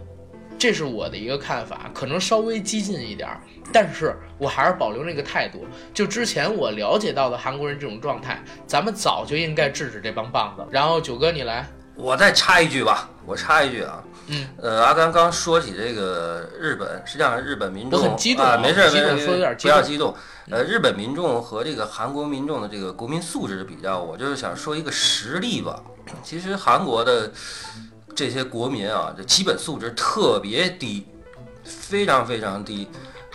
[0.58, 3.30] 这是我的一个看法，可能稍微激进一点，
[3.72, 5.66] 但是我还是保留那个态度。
[5.94, 10.68] 就之前我了解到的韩国人这种状态，咱们早就应该制止这帮棒子。
[10.70, 20.16] 然后九哥你来，我再插一句吧，我插一句啊，嗯，呃，阿甘刚说起这个日本，实际上日本民众很激动啊，啊没事儿没事儿，说有点不要激动。
[20.52, 25.82] 呃，日本民众和这个韩国民众的这个国民素质的比较，我就是想说一个实例吧。
[26.24, 27.32] 其实韩国的
[28.16, 31.06] 这些国民啊，这基本素质特别低，
[31.64, 32.88] 非常非常低。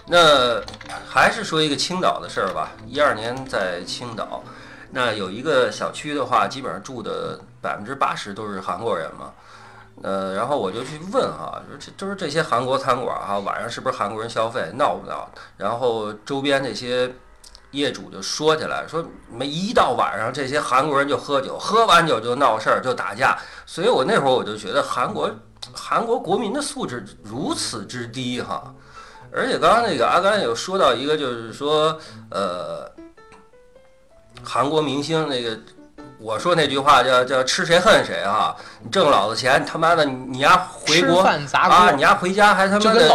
[0.07, 0.61] 那
[1.09, 2.73] 还是说一个青岛的事儿吧。
[2.87, 4.43] 一二年在青岛，
[4.91, 9.33] 那有一个小区的话，基本上住的百分之八十都是韩国人嘛。
[10.03, 15.31] 呃，然后我就去问哈，说这就是这些韩国餐馆哈，晚上是不是韩国人消费，闹不闹？
[15.57, 17.11] 然后周边这些
[17.71, 23.39] 业主就说起来，说没一到晚上，这些韩国人就喝酒，喝完酒就闹事儿，就打架。
[23.67, 25.31] 所以我那会儿我就觉得韩国
[25.73, 28.75] 韩国国民的素质如此之低哈。
[29.33, 31.99] 而且刚刚那个阿甘有说到一个，就是说，
[32.31, 32.89] 呃，
[34.45, 35.59] 韩国明星那个，
[36.25, 38.57] 我说那句话叫叫吃谁恨谁啊！
[38.83, 41.21] 你挣老子钱，他妈的你丫回国
[41.53, 43.11] 啊，你丫回家还他妈的。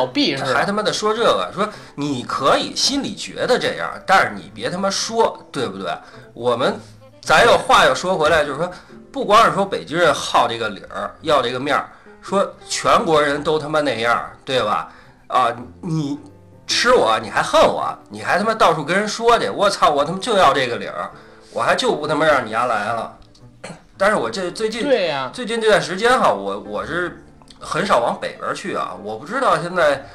[0.54, 5.91] 还他妈的说这个，说你可以心里觉得这样，但是你别他妈说，对不对？
[6.36, 6.80] 我们
[7.19, 8.72] 咱又话又说回来，就是说，
[9.12, 11.89] 不光是说北京人好这个理儿，要这个面儿，
[12.22, 14.88] 说全国人都他妈那样，对吧？
[15.26, 15.48] 啊，
[15.82, 16.19] 你
[16.67, 21.10] 吃我，你还恨我，你还他妈到处跟人说去，我操，我他妈就要这个理儿，
[21.51, 23.17] 我还就不他妈让你丫来了。
[23.97, 27.23] 但是我这最近对呀、最近这段时间哈，我我是
[27.59, 30.05] 很少往北边去啊，我不知道现在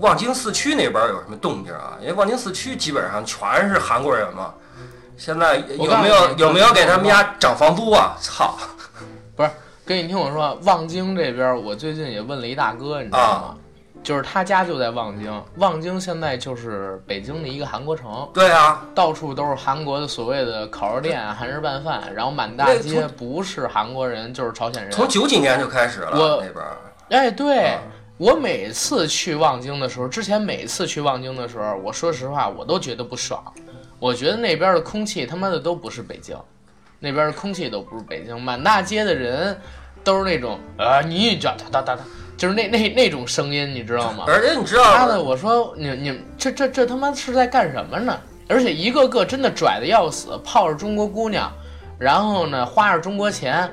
[0.00, 4.54] 望京四区那边有什么动静啊，因为望京四区基本上全是韩国人嘛。
[5.16, 8.16] 现在有没有有没有给他们家涨房租啊？
[8.20, 8.56] 操！
[9.34, 9.50] 不是
[9.84, 13.56] 跟你听我说，望京这边，我最近也问了一大哥，你知道啊吗？
[14.02, 24.90] 就是他家就在望京，望京现在就是北京的一个韩国城，对啊，到处都是韩国的所谓的烤肉店、韩式拌饭，然后满大街不是韩国人就是朝鲜人。
[24.92, 26.76] 从九几年就开始了我那边儿。
[27.10, 27.80] 哎，对、啊
[28.18, 33.40] 我每次去望京的时候，之前每次去望京的时候，我说实话，我都觉得不爽。
[34.00, 36.36] 我觉得那边的空气他妈的都不是北京，
[36.98, 39.56] 那边的空气都不是北京，满大街的人
[40.02, 42.02] 都是那种啊，你这哒哒哒哒，
[42.38, 44.24] 就是那那那种声音，你知道吗？
[44.28, 48.16] 而且你知妈的，我说你你这这这他妈是在干什么呢？
[48.48, 51.52] 而且一个个真的拽的要死，泡着中国姑娘，
[51.98, 53.68] 然后呢花着中国钱，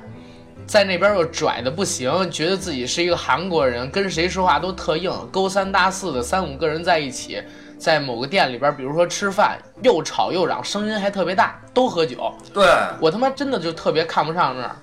[0.66, 7.40] 在那边又拽的不行，觉得自己是一个韩国人，跟谁说话都特硬，勾三搭四的三五个人在一起，
[7.78, 12.66] 在某个店里边，比如说吃饭，又吵又嚷，声音还特别大，都喝酒，对，
[13.00, 14.76] 我他妈真的就特别看不上那儿。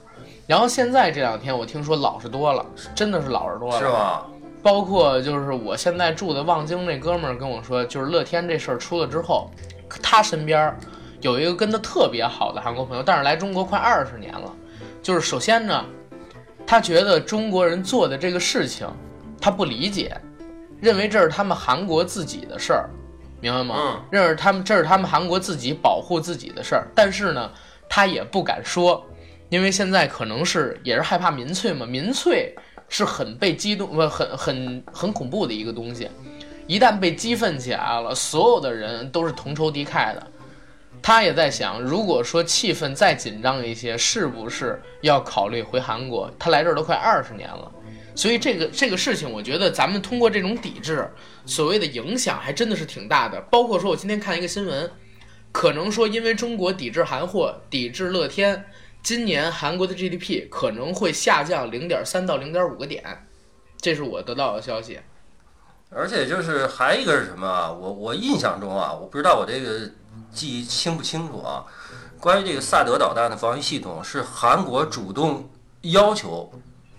[0.53, 2.63] 然后现在这两天我听说老实多了，
[2.95, 4.21] 真的是老实多了，是吗？
[4.63, 9.51] 包括就是我现在住的望京那哥们儿跟我说，就是乐天这事儿出了之后，
[10.03, 10.77] 他身边
[11.23, 14.53] 有一个跟他特别好的韩国朋友，但是来中国快二十年了。
[15.03, 15.83] 就是首先呢，
[16.67, 18.87] 他觉得中国人做的这个事情，
[19.41, 20.15] 他不理解，
[20.83, 22.91] 认为这是他们韩国自己的事儿，
[23.41, 23.75] 明白吗？
[23.79, 27.51] 嗯认为他们这是他们韩国自己保护自己的事儿，但是呢，
[27.89, 29.03] 他也不敢说，
[29.53, 32.55] 因为现在可能是也是害怕民粹嘛，民粹
[32.89, 36.09] 是很被激动，不很很很恐怖的一个东西，
[36.67, 40.27] 一旦被激愤起来了，所有的人都是同仇敌忾的。
[41.03, 46.33] 他也在想，如果说气氛再紧张一些，是不是要考虑回韩国？
[46.39, 47.71] 他来这儿都快二十年了，
[48.15, 51.07] 所以这个这个事情，我觉得咱们通过这种抵制，
[51.45, 53.39] 所谓的影响还真的是挺大的。
[53.51, 54.91] 包括说我今天看一个新闻，
[55.53, 58.65] 可能说因为中国抵制韩货、抵制乐天，
[59.03, 63.27] 今年韩国的 GDP 可能会下降零点三到零点五个点，
[63.81, 65.01] 这是我得到的消息。
[65.91, 67.71] 而且就是还一个是什么啊？
[67.71, 69.91] 我我印象中啊，我不知道我这个
[70.33, 71.67] 记忆清不清楚啊。
[72.21, 76.51] 关于这个萨德导弹的防御系统是韩国主动要求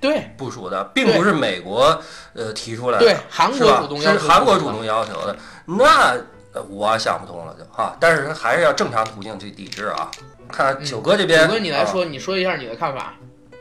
[0.02, 1.98] 对，部署的，并不是美国
[2.34, 3.06] 呃提出来的。
[3.06, 6.18] 对韩国主动要求是韩国主动要求的，那
[6.52, 7.96] 呃我想不通了就哈。
[7.98, 10.12] 但是还是要正常途径去抵制啊。
[10.54, 13.16] 看看九哥这边，九哥你来啊说，你说一下你的看法。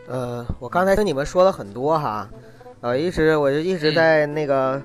[0.07, 2.29] 呃，我刚才听你们说了很多哈，
[2.83, 4.81] 呃，一直我就一直在那个、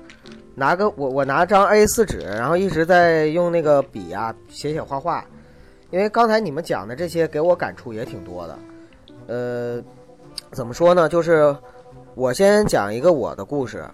[0.54, 5.22] 拿个我我拿张 A 四纸，然后一直在用那个笔啊写写画画，
[5.90, 8.58] 因为刚才你们讲的这些给我感触也挺多的。
[9.26, 9.82] 呃，
[10.52, 11.10] 怎么说呢？
[11.10, 11.54] 就是
[12.14, 13.84] 我先讲一个我的故事，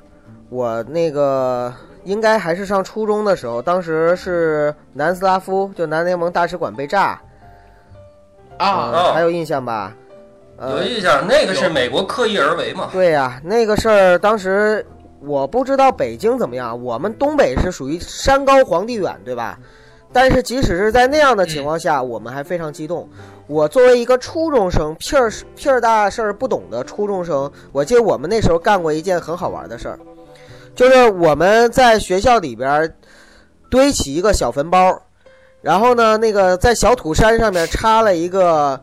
[0.50, 1.74] 我那个
[2.04, 7.20] 应该还是上初中的时候，当时是南斯拉夫就南联盟大使馆被炸，
[8.58, 9.94] 啊，呃还有印象吧？
[10.56, 12.88] 呃有印象，那个是美国刻意而为嘛？
[12.92, 14.86] 对呀、那个事儿当时
[15.20, 19.58] 我不知道北京怎么样，我们东北是属于山高皇帝远，对吧？
[20.12, 23.08] 但是即使是在那样的情况下，我们还非常激动。
[23.48, 29.98] 我作为一个初中生，屁儿屁儿大事儿不懂的初中生，我记得我们那时候干过一件很好玩的事儿，
[30.76, 32.94] 就是我们在学校里边儿
[33.68, 35.02] 堆起一个小坟包，
[35.64, 38.78] 然后呢，那个在小土山上面插了一个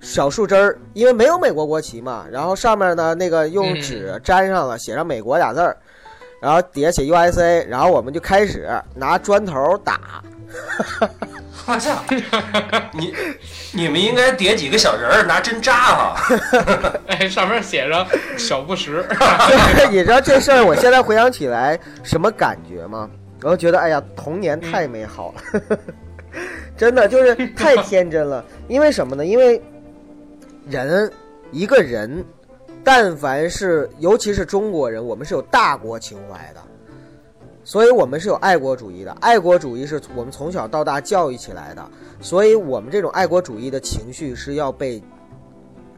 [0.00, 5.76] 小树枝儿，因为没有美国国旗嘛，然后上面呢那个用纸粘上了，写上美国俩字儿，
[6.40, 10.22] 然后底下写 USA，然后我们就开始拿砖头打，
[11.66, 11.96] 我操！
[12.92, 13.12] 你
[13.72, 16.16] 你们应该叠几个小人儿，拿针扎哈。
[17.08, 18.06] 哎，上面写着
[18.38, 19.04] 小布什。
[19.90, 23.10] 你知道这事儿，我现在回想起来什么感觉吗？
[23.42, 25.78] 我就觉得，哎呀，童年太美好了，
[26.80, 28.42] 真的就是太天真了。
[28.66, 29.26] 因为什么呢？
[29.26, 29.60] 因为
[30.66, 31.12] 人
[31.52, 32.24] 一个人，
[32.82, 36.60] 但凡是尤其是中国人，我们是有大国情怀的，
[37.64, 39.12] 所以我们是有爱国主义的。
[39.20, 41.86] 爱国主义是我们从小到大教育起来的，
[42.18, 45.02] 所以我们这种爱国主义的情绪是要被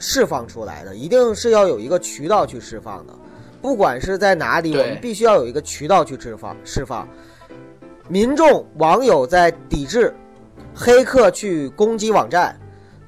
[0.01, 3.15] 释放出来的，一定是要有一个渠道去释放的。
[3.61, 7.07] 不管是在哪里，我们必须要有一个渠道去释放释放。
[8.09, 10.13] 民众网友在抵制，
[10.75, 12.59] 黑客去攻击网站，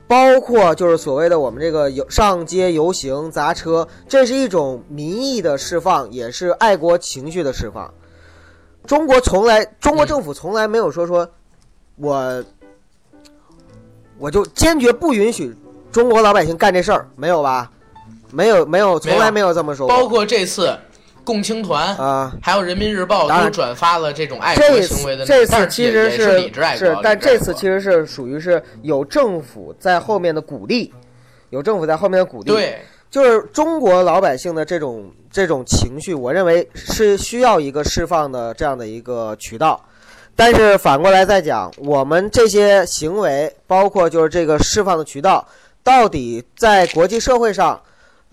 [0.06, 7.92] 包括就是所谓的我们这个游上街游行砸车，这是一种民意的释放，也是爱国情绪的释放。
[8.86, 11.26] 中国从来，中国政府从来没有说说，
[11.96, 12.44] 我
[14.18, 15.56] 我就坚决不允许
[15.90, 17.70] 中国老百姓干这事儿，没有吧？
[18.30, 19.96] 没有，没有，从来没有这么说过。
[19.96, 20.76] 包括这次
[21.24, 30.92] 共青团啊，还有人民日报然都转发了这种爱国行为的次这次其实是理智爱国，是，但这次其实是属于是有政府在后面的鼓励，
[31.50, 32.78] 有政府在后面的鼓励。，对
[33.10, 39.80] 就是中国老百姓的这种这种情绪，我认为是需要一个释放的这样的一个渠道。
[40.36, 45.46] 但是反过来再讲，我们这些行为，包括就是这个释放的渠道，
[45.84, 47.80] 到底在国际社会上，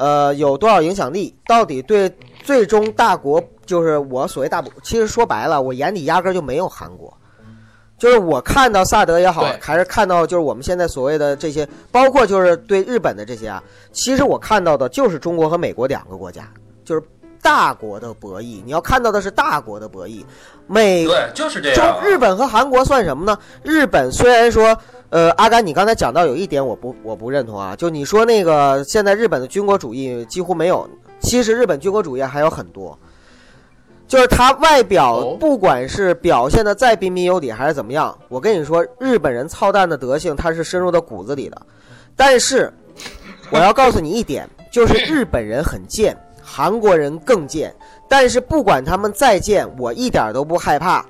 [0.01, 1.31] 呃，有多少影响力？
[1.45, 2.11] 到底对
[2.43, 7.15] 最终大国，就是我所谓大国，其实说白了，我眼里压根儿就没有韩国。
[7.99, 16.51] 就是我看到萨德也好，还是看到就是我们现在所谓的这些，包括就是对日本的这些啊，其实我看到的就是中国和美国两个国家，
[16.83, 17.03] 就是
[17.39, 18.59] 大国的博弈。
[18.65, 20.23] 你要看到的是大国的博弈，
[20.65, 22.03] 美对，就是这中样。
[22.03, 23.37] 日本和韩国算什么呢？
[23.61, 24.75] 日本虽然说，
[25.11, 30.89] 呃，阿甘，你刚才讲到有一点我不我不认同啊，就你说那个现在日本的军国主义几乎没有，
[31.19, 32.97] 其实日本军国主义还有很多，
[34.07, 41.61] 就是他外表哦不管是表现的再彬彬有礼还是怎么样，我跟你说，日本人操蛋的德性他是深入到骨子里的，
[42.15, 42.71] 但是
[43.51, 47.75] 我要告诉你一点，就是日本人很贱，韩国人更贱。
[48.07, 51.05] 但是不管他们再贱，我一点都不害怕。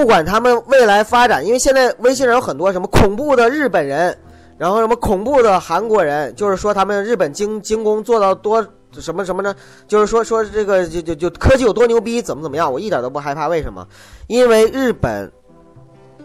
[0.00, 4.16] 不管他们未来发展，因为现在微信上有很多什么恐怖的日本人，
[4.56, 9.54] 然后什么恐怖的韩国人，就是说他们日本精精工做到多什么什么呢？
[9.86, 13.46] 就是说说这个就就就科技有多牛逼，怎么怎么样，我一点都不害怕。
[13.46, 13.86] 为什么？
[14.26, 15.30] 因为日本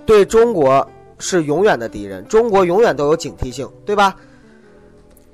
[0.05, 0.87] 对中国
[1.19, 4.15] 是永远的敌人，中国永远都有警惕性，对吧？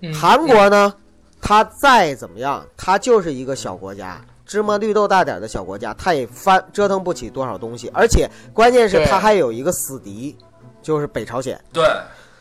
[0.01, 0.91] 嗯韩国呢，
[1.39, 4.19] 他再怎么样，他就是一个小国家，
[4.51, 10.35] 芝麻绿豆大点儿的小国家，他也翻折腾不起多少东西，而且关键是对它还有一个死敌，
[10.81, 11.57] 就是北朝鲜。
[11.71, 11.81] 对，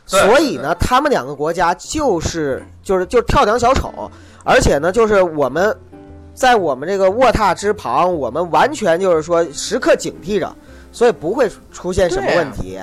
[0.09, 4.11] 对所以呢，他们两个国家就是就是就跳梁小丑，
[4.43, 5.73] 而且呢，就是我们
[6.33, 10.53] 在我们这个卧榻之旁，我们完全就是说时刻警惕着，
[10.91, 12.77] 所以不会出现什么问题。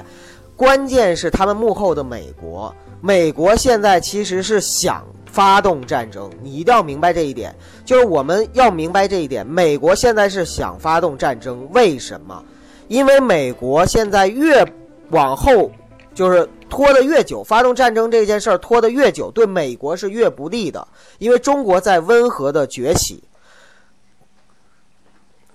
[0.56, 7.54] 关键是他们幕后的美国，美国现在其实是想发动战争，你一定要明白这一点。
[7.84, 12.42] 就是我们要明白这一点，美国现在是想发动战争，为什么？
[12.88, 14.66] 因为美国现在越
[15.10, 15.70] 往后
[16.14, 20.86] 就是拖得越久，发动战争这件事儿拖得越久，对美国是越不利的。
[21.18, 23.22] 因为中国在温和的崛起，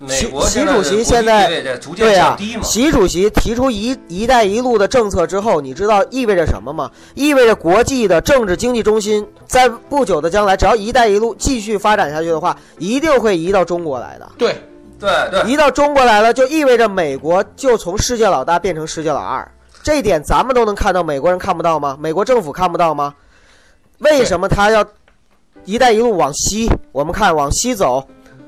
[0.08, 1.48] 习现在的主席现在
[1.96, 2.36] 对呀。
[2.62, 6.90] 习主席提出一“一带一路”的政策之后，你知道意味着什么吗？
[7.14, 14.30] 意味着国际的政治经济中心在不久的将来，只要“一带一路”继续发展下去的话，一定会移到中国来的。
[14.38, 14.56] 对
[14.98, 19.46] 对对，移到中国来了，就意味着美国就从世界老大变成世界老二。
[19.82, 21.96] 这一点咱们都能看到，美国人看不到吗？
[22.00, 23.14] 美国政府看不到吗？
[23.98, 24.84] 为什么他要
[25.64, 26.70] “一带一路”往西？
[26.90, 28.06] 我们看往西走，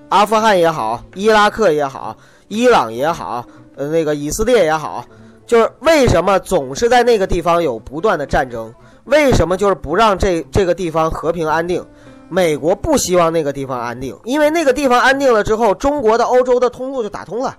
[0.08, 2.16] 阿富汗也好，伊拉克也好，
[2.48, 3.44] 伊朗也好，
[3.76, 5.04] 呃，那个以色列也好，
[5.46, 8.72] 就是为什么总是在那个地方有不断的战争？
[9.04, 11.84] 为什么就是不让这这个地方和平安定？
[12.28, 17.56] 美国不希望那个地方安定，因为那个地方安定了之后，中国的、欧洲的通路就打通了。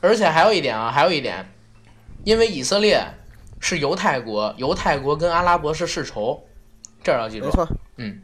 [0.00, 1.46] 而且还有一点啊，还有一点，
[2.24, 3.02] 因为以色列
[3.58, 6.42] 是犹太国，犹太国跟阿拉伯是世仇，
[7.02, 7.44] 这儿要记住。
[7.44, 7.66] 没错，
[7.98, 8.20] 嗯。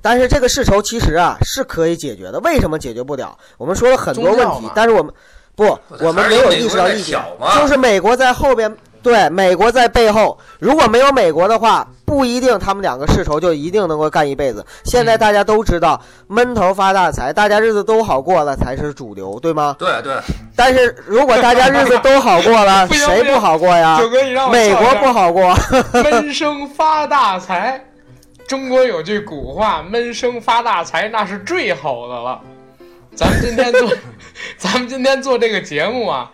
[0.00, 3.36] 但是这个世仇其实啊是可以解决的，为什么解决不了？
[3.56, 5.12] 我们说了很多问题但是我们
[5.56, 7.20] 不，我们没有意识到一点
[7.56, 8.72] 就是美国在后边，
[9.02, 10.38] 对，美国在背后。
[10.60, 14.64] 如果没有美国的话，不一定他们两个世仇就一定能够干一辈子。
[14.84, 19.74] 现在嗯大家都知道，闷头发大财，大家日子都好过了才是主流，对吗？
[19.80, 20.14] 对对，
[20.54, 23.98] 但是如果大家日子都好过了， 谁不好过呀？
[23.98, 25.52] 九哥，你让我美国不好过。
[26.04, 27.84] 闷声发大财。
[28.48, 32.40] 中国有句古话，闷声发大财那是最好的了。
[33.14, 33.92] 咱们今天做，
[34.56, 36.30] 咱们今天做这个节目啊，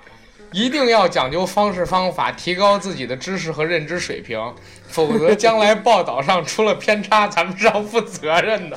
[0.52, 4.54] 一定要讲究方式方法，提高自己的知识和认知水平，
[4.86, 8.76] 否则将来报道上出了偏差，咱们是要负责任的。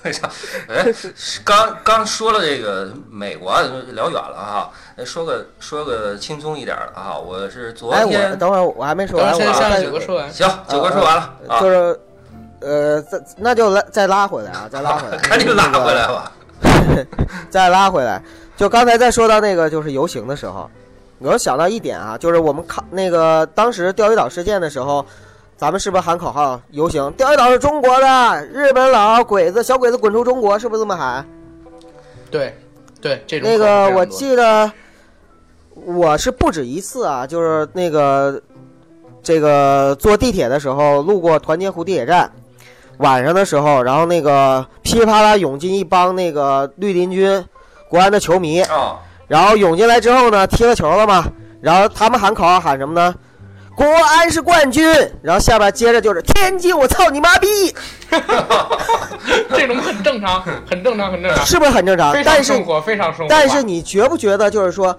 [0.68, 0.86] 哎，
[1.44, 3.60] 刚刚说了这个美国啊
[3.92, 10.32] 聊远了哈，哎说个说个轻松一点的哈，我是昨哎，我天等会儿我还没说完，先先九哥说完。
[10.32, 12.00] 行，九哥说完了啊，就是，
[12.60, 16.32] 呃，再那就来再拉回来啊， 再拉回来，赶紧拉回来吧。
[17.50, 18.22] 再拉回来。
[18.56, 20.68] 就刚才再说到那个就是游行的时候，
[21.18, 25.04] 我又想到一点啊，就是我们看那个当时钓鱼岛事件的时候，
[25.56, 27.12] 咱们是不是喊口号游行？
[27.12, 31.24] 钓鱼岛是中国的，日本佬鬼子小鬼子滚出中国，是不是这么喊？
[32.30, 32.58] 对，
[33.00, 34.70] 对，这种那个我记得
[35.74, 38.42] 我是不止一次啊，就是那个
[39.22, 42.28] 这个坐地铁的时候路过团结湖地铁站，
[42.98, 47.44] 晚上的时候，然后那个噼里啪啦涌进一帮那个绿林军
[47.88, 48.96] 国安的球迷，啊，
[49.26, 51.24] 然后涌进来之后呢，踢了球了嘛，
[51.60, 53.14] 然后他们喊口号喊什么呢？
[53.76, 54.84] 国安是冠军，
[55.22, 57.46] 然后下边接着就是天津，我操你妈逼，
[59.54, 61.96] 这种很正常，很正常，很正常，是不是很正？
[61.96, 63.26] 常但是生活，非常生活。
[63.28, 64.92] 但是你觉不觉得就是说，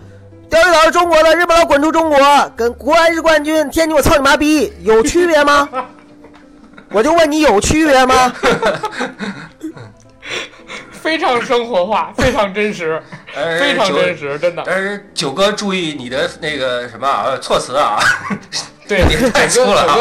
[0.50, 2.18] 钓鱼岛是中国的，日本佬滚出中国，
[2.56, 5.68] 跟国安是冠军，天津我操你妈逼，有区别吗？
[6.92, 8.34] 我就问你有区别吗？
[10.92, 13.02] 非常生活化，非常真实，
[13.60, 14.62] 非常真实，真的。
[14.66, 17.98] 但是九哥注意你的那个什么啊措辞啊，
[18.88, 19.98] 对， 你太粗了啊，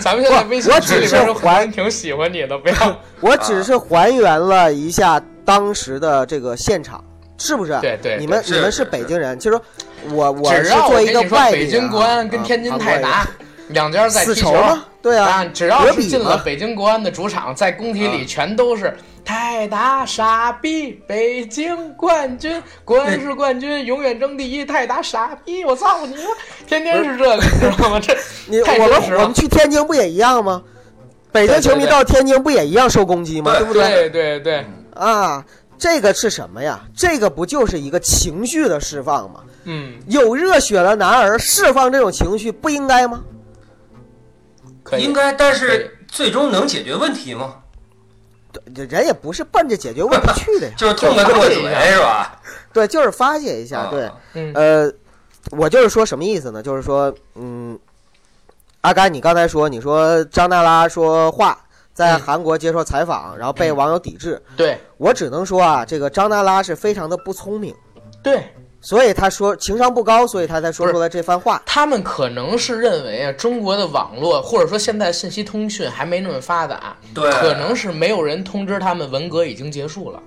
[0.00, 2.74] 咱们现在微信我只是群里边还挺喜欢你的，不要。
[3.20, 7.04] 我只是还原了一下当时的这个现场，
[7.38, 7.72] 是不是？
[7.80, 9.60] 对对对你们你们是是北京人，其实
[10.10, 13.28] 我我只是作为一个外地人啊，北京国安跟啊天津啊泰达
[13.68, 14.48] 两家在死踢球。
[14.48, 14.84] 仇吗？
[15.00, 26.22] 对啊，啊，只要是进了北京国安的主场，在工体里全都是泰达傻逼，北京冠军，国安是冠军，永远争第一，泰达傻逼，我操你妈！
[26.66, 28.00] 天天是这个，你知道吗？
[28.00, 28.16] 这
[28.46, 30.62] 你我们我们去天津不也一样吗？
[31.30, 33.54] 北京球迷到天津不也一样受攻击吗？
[33.56, 33.88] 对不对？
[33.88, 35.44] 对对对，啊，
[35.78, 36.80] 这个是什么呀？
[36.96, 39.40] 这个不就是一个情绪的释放吗？
[39.64, 43.22] 嗯，有热血的男儿释放这种情绪不应该吗？
[44.88, 47.56] 可以应该，但是最终能解决问题吗？
[48.74, 50.74] 对，人也不是奔着解决问题去的呀。
[50.78, 52.40] 就是痛快过嘴是吧？
[52.72, 53.80] 对，就是发泄一下。
[53.80, 54.92] 啊对，嗯呃，
[55.50, 56.62] 我就是说什么意思呢？
[56.62, 57.78] 就是说，嗯，
[58.80, 61.58] 阿甘，你刚才说，你说张娜拉说话
[61.92, 67.74] 在嗯韩国接受采访，然后被网友抵制，对我只能说啊，这个张娜拉是非常的不聪明，
[68.22, 68.50] 对，
[68.88, 71.62] 所以他说情商不高，所以他才说出了这番话。
[71.66, 80.18] 他们可能是认为啊，中国的网络或者说现在信息通讯还没那么发达，对，可能是没有人通知他们文革已经结束了，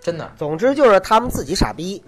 [0.00, 0.30] 真的。
[0.38, 2.00] 总之就是他们自己傻逼，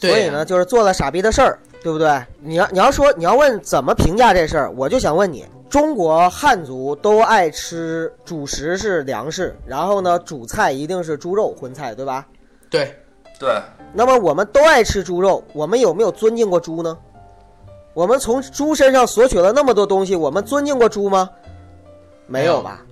[0.00, 2.18] 对所以呢，就是做了傻逼的事儿，对不对？
[2.40, 12.26] 你要你要说你要问怎么评价这事儿，我就想问你：中国汉族都爱吃主食是粮食，然后呢，主菜一定是猪肉荤菜，对吧？
[12.70, 12.96] 对，
[13.38, 13.60] 对，
[13.92, 16.96] 那么我们都爱吃猪肉，我们有没有尊敬过猪呢？
[17.94, 21.28] 我们从猪身上索取了那么多东西，我们尊敬过猪吗？
[22.26, 22.82] 没有吧？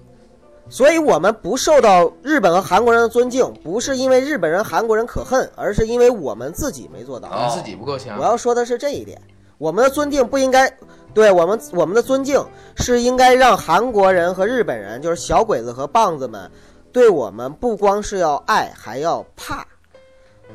[0.68, 7.28] 所以我们不受到日本和韩国人的尊敬，不是因为日本人、韩国人可恨，而是因为我们自己没做到。
[7.32, 8.22] 我们自己不够强我。
[8.22, 9.20] 要说的是这一点，
[9.59, 10.70] 我们的尊敬不应该，
[11.12, 12.40] 对我们我们的尊敬
[12.76, 16.48] 是应该让韩国人和日本人，就是小鬼子和棒子们，
[16.92, 19.66] 对我们不光是要爱，还要怕。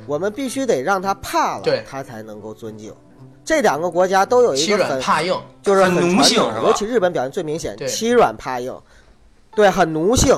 [0.08, 2.93] 我们必须得让他怕了，他才能够尊敬。
[3.43, 8.76] 这两个国家都有一个很软怕硬，就是很奴传统性尤其日本表现最明显，欺软怕硬，
[9.56, 10.36] 对，很奴性。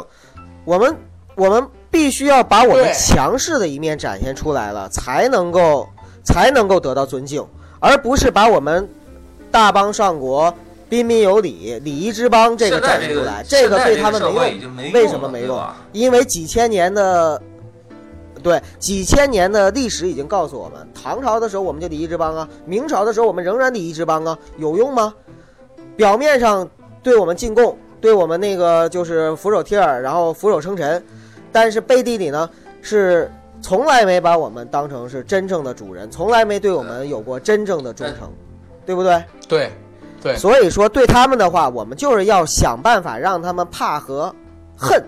[0.66, 0.94] 我们
[1.36, 5.88] 我们必须要把我们强势的一面展现出来了，才能够
[6.24, 7.46] 才能够得到尊敬，
[7.80, 8.90] 而不是把我们
[9.50, 10.54] 大邦上国、
[10.90, 14.72] 彬彬有礼、礼仪之邦这个展现出来，这个对他们没用。
[14.74, 15.58] 没为什么没用？
[15.94, 17.42] 因为几千年的，
[18.48, 25.14] 对几千年的历史已经告诉我们，唐朝的时候我们就礼仪之邦啊，明朝的时候我们仍然礼仪之邦啊，有用吗？
[25.98, 26.70] 表面上
[27.04, 31.04] 对我们进贡，对我们那个就是俯首帖耳，然后俯首称臣，
[31.52, 32.50] 但是背地里呢
[32.82, 33.30] 是
[33.62, 38.32] 从来没把我们当成是真正的主人，从来没对我们有过真正的忠诚，
[38.86, 39.22] 对不对？
[39.48, 39.72] 对
[40.22, 44.34] 对所以说，对他们的话，我们就是要想办法让他们怕和
[44.78, 45.04] 恨，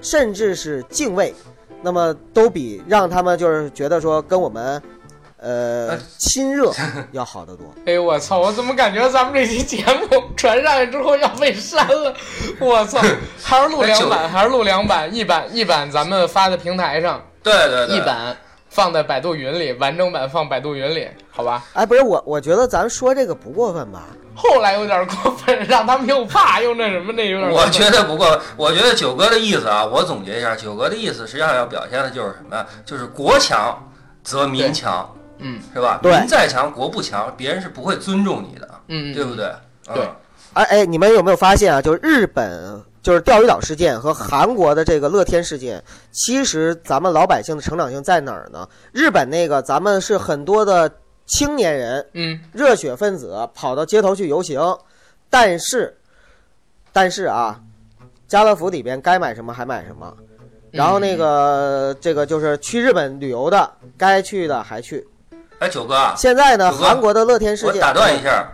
[0.00, 1.34] 甚至是敬畏，
[1.82, 4.82] 那么都比让他们就是觉得说跟我们，
[5.38, 6.70] 呃哎，亲热
[7.12, 7.66] 要好得多。
[7.86, 8.38] 哎呦我操！
[8.38, 12.14] 我怎么感觉咱们这期节目传上去之后要被删了？
[12.60, 13.00] 我操！
[13.42, 18.36] 还是录两版，还是录两版，一版一版咱们发在平台上，对对对，一版
[18.68, 21.64] 放在百度云里，完整版放百度云里，好吧？
[21.72, 24.08] 哎，不是我，我觉得咱说这个不过分吧？
[24.34, 27.68] 后来有点过分，让他们又怕又那什么，那有点过我。
[27.68, 32.66] 觉得不过，我觉得九哥的意思啊，我总结一下，九哥的意思实际上要表现的就是什么呀？
[32.84, 33.90] 就是国强
[34.22, 35.98] 则民强，嗯是吧？
[36.02, 39.52] 对民再强，国不强，别人是不会尊重你的，嗯，对不对？
[39.94, 40.10] 对嗯
[40.52, 41.80] 哎哎，你们有没有发现啊？
[41.80, 48.68] 就是日本就是钓鱼岛事件和韩国的这个乐天事件，其实咱们老百姓的成长性在哪儿呢？
[48.92, 50.90] 日本那个咱们是很多的
[51.30, 52.40] 青年人嗯。
[52.52, 54.60] 热血分子跑到街头去游行，
[55.30, 55.96] 但是，
[56.92, 57.60] 但是啊，
[58.26, 60.12] 家乐福里边该买什么还买什么，
[60.72, 65.06] 然后那个这个就是去日本旅游的，该去的还去，
[65.60, 68.50] 哎，九哥啊，现在呢，韩国的乐天世界，我打断一下，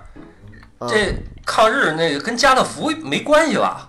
[0.80, 0.88] 嗯。
[0.90, 1.14] 这
[1.46, 3.88] 抗日那个跟家乐福没关系吧？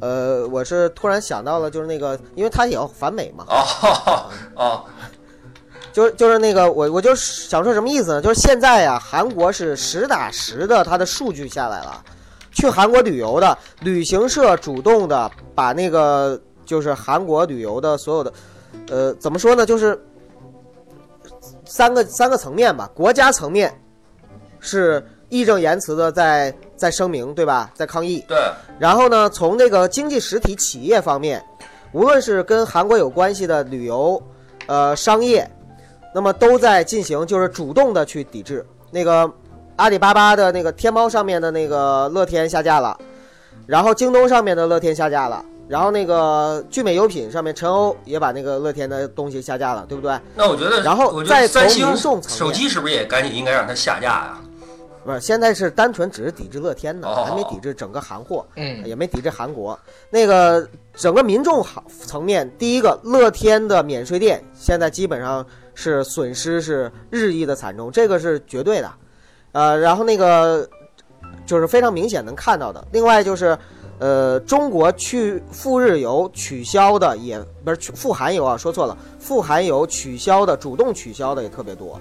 [0.00, 4.84] 呃，我是突然想到了，就是那个，因为他也要反美嘛，哦哦，
[5.94, 8.20] 就是就是那个，我我就想说什么意思呢？
[8.20, 12.02] 就是现在呀、韩国是实打实的，它的数据下来了，
[12.50, 18.32] 去韩国旅游的旅行社主动的把那个就是韩国旅游的所有的，
[18.90, 19.64] 呃，怎么说呢？
[19.64, 19.96] 就是
[21.64, 23.72] 三个三个层面吧，国家层面
[24.58, 27.70] 是义正言辞的在在声明，对吧？
[27.72, 28.24] 在抗议。
[28.26, 28.36] 对，
[28.80, 31.40] 然后呢，从那个经济实体企业方面，
[31.92, 34.20] 无论是跟韩国有关系的旅游、
[34.66, 35.48] 呃商业，
[36.14, 38.64] 那么都在进行就是主动的去抵制。
[38.90, 39.28] 那个
[39.76, 42.96] 阿里巴巴的那个天猫上面的那个乐天下架了，
[43.66, 50.16] 然后京东上面的乐天下架了，然后那个聚美优品上面陈欧也把那个乐天的东西下架了，对不对？
[50.36, 54.38] 那我觉得，然后再从得三星民众层面手机是不是也赶紧应该让它下架呀？
[55.04, 58.46] 不是，现在是单纯只是抵制乐天的，哦还没抵制整个韩货。
[58.56, 59.78] 嗯，也没抵制韩国。
[60.08, 65.44] 那个整个民众好层面，第一个乐天的免税店现在基本上
[65.74, 68.90] 是损失是日益的惨重，这个是绝对的。
[69.52, 70.68] 呃，然后那个
[71.46, 72.86] 就是非常明显能看到的。
[72.92, 73.56] 另外就是，
[73.98, 82.00] 呃，中国去赴日游取消的也不是去赴韩游啊，说错了，赴韩游取消的主动取消的也特别多。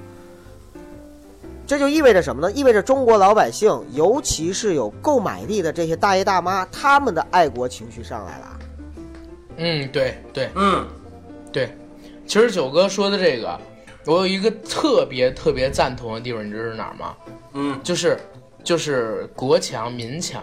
[1.66, 2.52] 这就意味着什么呢？
[2.52, 8.60] 意味着中国老百姓，尤其是有购买力的这些大爷大妈，他们的爱国情绪上来了。
[9.58, 10.86] 嗯，对对嗯，
[11.54, 11.74] 对，
[12.26, 13.60] 其实九哥说的这个，
[14.06, 17.16] 我有一个特别特别赞同的地方，你知道是哪儿吗？
[17.54, 18.18] 嗯，就是
[18.64, 20.42] 就是国强民强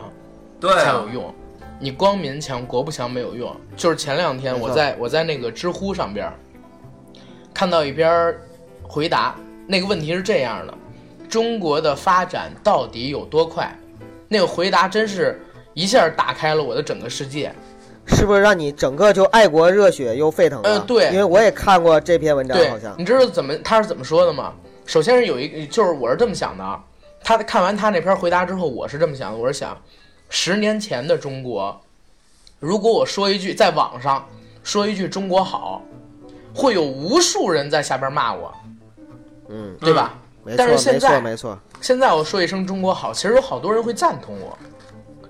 [0.61, 1.35] 对啊，才有用，
[1.79, 3.55] 你光民强国不强没有用。
[3.77, 6.33] 就是前两天我在我在那个知乎上边
[7.53, 8.35] 看到一篇
[8.83, 9.35] 回答，
[9.67, 10.75] 那个问题是这样的：
[11.29, 13.75] 中国的发展到底有多快？
[14.29, 15.41] 那个回答真是
[15.75, 17.53] 一下打开了我的整个世界。
[18.11, 20.69] 是不是让你整个就爱国热血又沸腾了？
[20.69, 24.53] 呃对因为我也看过这篇文章，对好像，你知道怎么他是怎么说的吗？
[24.85, 26.83] 首先是有一，就是我是这么想的啊。
[27.23, 29.77] 他看完他那篇回答之后，我是这么想的，我是想，
[30.29, 31.81] 十年前的中国，
[32.59, 34.27] 如果我说一句在网上
[34.63, 35.83] 说一句中国好，
[36.55, 38.53] 会有无数人在下边骂我，
[39.49, 40.15] 嗯，对吧？
[40.43, 44.59] 没错，没但是现在错，没错，现在我说一声中国好，其实有好多人会赞同我。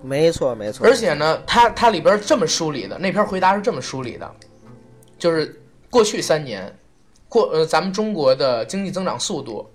[0.02, 0.86] 没错，没错。
[0.86, 4.34] 而且呢，它它里边这么梳理的，那篇回答是这么梳理的，
[5.18, 6.78] 就是过去三年，
[7.28, 9.70] 过呃咱们中国的经济增长速度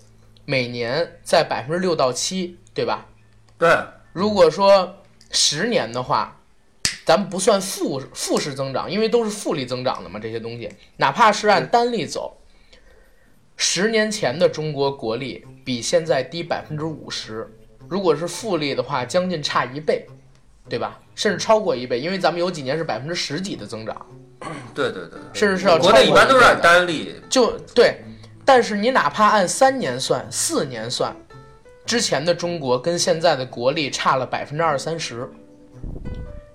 [0.45, 3.05] 每年在百分之六到七，对吧？
[3.57, 3.69] 对，
[4.13, 4.97] 如果说
[5.31, 6.39] 十年的话，
[7.05, 12.35] 咱们不算负负式增长，因为都是复利增长的嘛，这些东西，哪怕是按单利走，
[13.55, 17.47] 十年前的中国国力比现在低百分之五十，
[17.87, 20.05] 如果是复利的话，将近差一倍，
[20.67, 20.99] 对吧？
[21.13, 24.05] 甚至超过一倍，因为咱们有几年是百分之十几的增长，
[24.73, 28.01] 对对对，甚至是要超国过内一般都是按单利，就对，
[28.43, 31.15] 但是你哪怕按三年算、四年算，
[31.85, 35.29] 之前的中国跟现在的国力差了百分之二三十。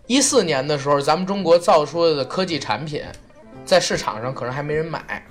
[0.06, 3.02] 一四年的时候，咱们中国造出的科技产品，
[3.64, 5.24] 在市场上可能还没人买，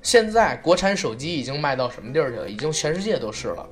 [0.00, 2.48] 现在国产手机已经卖到什么地儿去了？
[2.48, 3.68] 已经全世界都是了。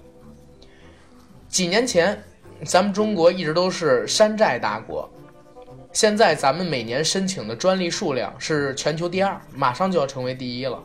[1.48, 2.22] 几年前，
[2.64, 5.08] 咱们中国一直都是山寨大国，
[5.92, 10.78] 现在咱们每年申请的专利数量是全球第二，马上就要成为第一了。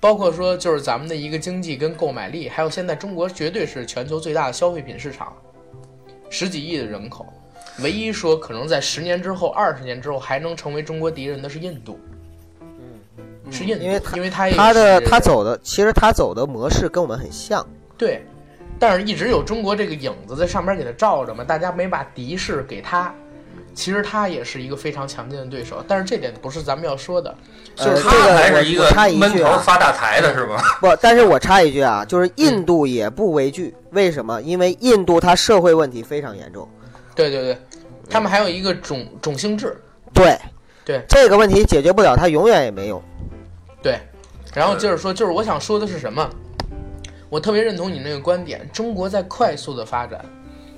[0.00, 5.32] 包括说，就是咱们的一个经济跟购买力，还有现在中国绝对是全球最大的消费品市场，
[6.30, 7.26] 十几亿的人口，
[7.80, 11.98] 唯一说可能在十年之后、二十年之后还能成为中国敌人的是印度。
[12.60, 17.66] 嗯是印度，因为他因为他也他的是他走的，其实他走的模式跟我们很像。
[17.96, 18.22] 对，
[18.78, 23.14] 但是一直有中国这个影子在上边给他罩着嘛，大家没把敌视给他。
[23.74, 27.32] 其实他也是一个非常强劲的对手，但是这点不是咱们要说的，
[27.76, 30.60] 就是，他这个我还是一个我插一闷头发大财的是吧？
[30.82, 34.42] 不，但是我插一句啊，就是印度也不为惧，为什么？
[34.42, 36.68] 因为印度它社会问题非常严重。
[37.14, 37.58] 对对对，
[38.10, 39.80] 他们还有一个种种姓制，
[40.12, 40.36] 对
[40.84, 43.00] 对这个问题解决不了，他永远也没用。
[43.80, 43.96] 对，
[44.52, 46.28] 然后接着说，就是我想说的是什么？
[47.30, 50.24] 我特别认同你那个观点，中国在快速的发展。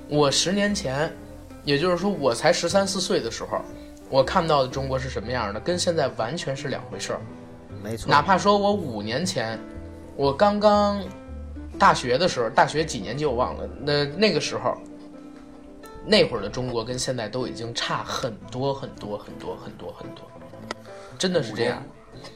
[0.09, 1.11] 我十年前，
[1.63, 3.61] 也就是说我才十三四岁的时候，
[4.09, 7.21] 我看到的中国是什么样的，跟现在完全是两回事儿。
[7.81, 9.57] 没错，哪怕说我五年前，
[10.15, 11.01] 我刚刚
[11.79, 14.75] 大学的时候，大学几年级我忘了，那那个时候，
[16.05, 20.25] 那会儿的中国跟现在都已经差很多很多很多很多很多，
[21.17, 21.81] 真的是这样。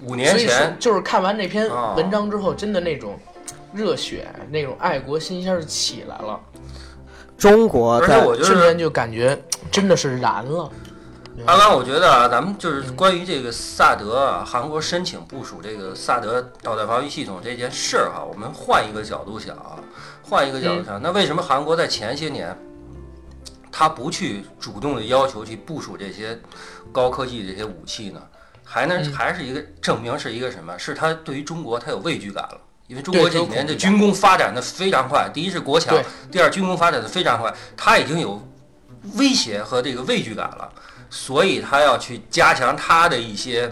[0.04, 3.20] 五年所以说前，就是看完那篇哦文章之后，真的那种
[3.76, 6.40] 热血、那种爱国心一下就起来了，
[7.38, 9.38] 中国在我就是瞬间就感觉
[9.70, 10.72] 真的是燃了。
[11.46, 19.78] 阿刚，我觉得啊，咱们就是关于这个萨德啊，韩国申请部署这个萨德导弹防御系统这件事儿哈，我们换一个角度想啊，
[20.24, 22.58] 换一个角度想，那为什么韩国在前些年，
[23.70, 26.40] 他不去主动的要求去部署这些
[26.94, 28.22] 高科技的这些武器呢？
[28.64, 30.80] 还能嗯还是一个证明是一个什么？
[30.80, 32.62] 是他对于中国他有畏惧感了。
[32.88, 35.98] 因为中国这几年的军工发展的非常快，第一是国强，
[36.32, 38.42] 第二军工发展的非常快，他已经有
[39.16, 40.72] 威胁和这个畏惧感了。
[41.10, 43.72] 所以他要去加强他的一些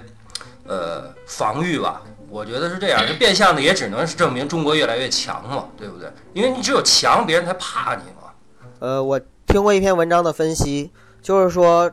[0.66, 2.02] 呃防御吧。
[2.30, 6.12] 我觉得是这样，这变相的也只能是证明中国越来越强嘛，对不对？
[6.34, 8.32] 因为你只有强，别人才怕你嘛。
[8.80, 10.92] 呃，我听过一篇文章的分析，
[11.22, 11.92] 就是说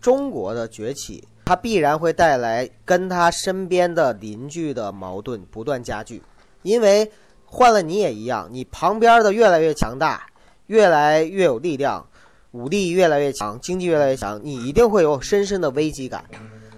[0.00, 6.22] 中国的崛起，它必然会带来跟他身边的邻居的矛盾不断加剧，
[6.66, 7.10] 因为
[7.44, 10.26] 换了你也一样，你旁边的越来越强大，
[10.66, 12.04] 越来越有力量，
[12.50, 16.24] 武力越来越强，经济越来越强，你一定会有深深的危机感。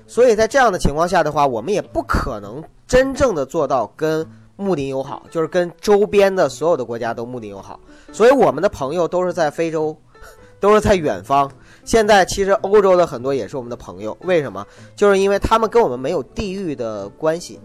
[0.07, 4.27] 所以在这样的情况下的话，我们也不可能真正的做到跟
[4.57, 7.81] 睦邻友好，就是跟周边的所有的国家都睦邻友好。
[8.13, 9.97] 所以我们的朋友都是在非洲，
[10.61, 11.51] 都是在远方。
[11.85, 14.67] 现在其实欧洲的很多也是我们的朋友，为什么？
[14.97, 17.59] 就是因为他们跟我们没有地域的关系，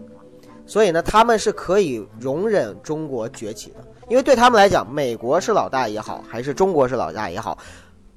[0.66, 3.76] 所以呢，他们是可以容忍中国崛起的。
[4.08, 7.56] 因为对他们来讲，美国是老大也好，还是中国是老大也好，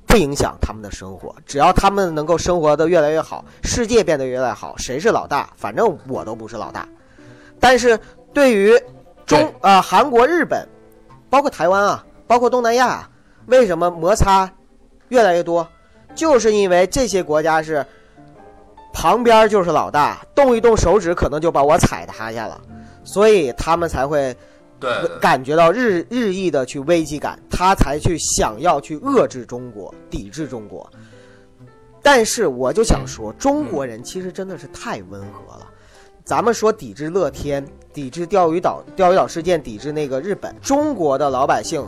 [0.05, 1.33] 不影响他们的生活。
[1.45, 6.87] 只要他们能够生活的越来越好，世界变得越来越好，谁是老大，反正我都不是老大。
[7.59, 7.99] 但是
[8.33, 8.77] 对于
[9.25, 10.67] 中对啊、韩国、日本，
[11.29, 13.09] 包括台湾啊，包括东南亚啊，
[13.47, 14.49] 为什么摩擦
[15.09, 15.67] 越来越多？
[16.15, 17.85] 就是因为这些国家是
[18.97, 22.59] 旁边就是老大，动一动手指可能就把我踩塌下了，
[23.03, 24.35] 所以他们才会
[24.79, 30.89] 对对感觉到日日益的去危机感，他才去想要去遏制中国，抵制中国。
[32.01, 35.67] 但是我就想说，中国人其实真的是太温和了。
[36.25, 41.87] 咱们说抵制乐天，抵制钓鱼岛钓鱼岛事件，抵制那个日本，中国的老百姓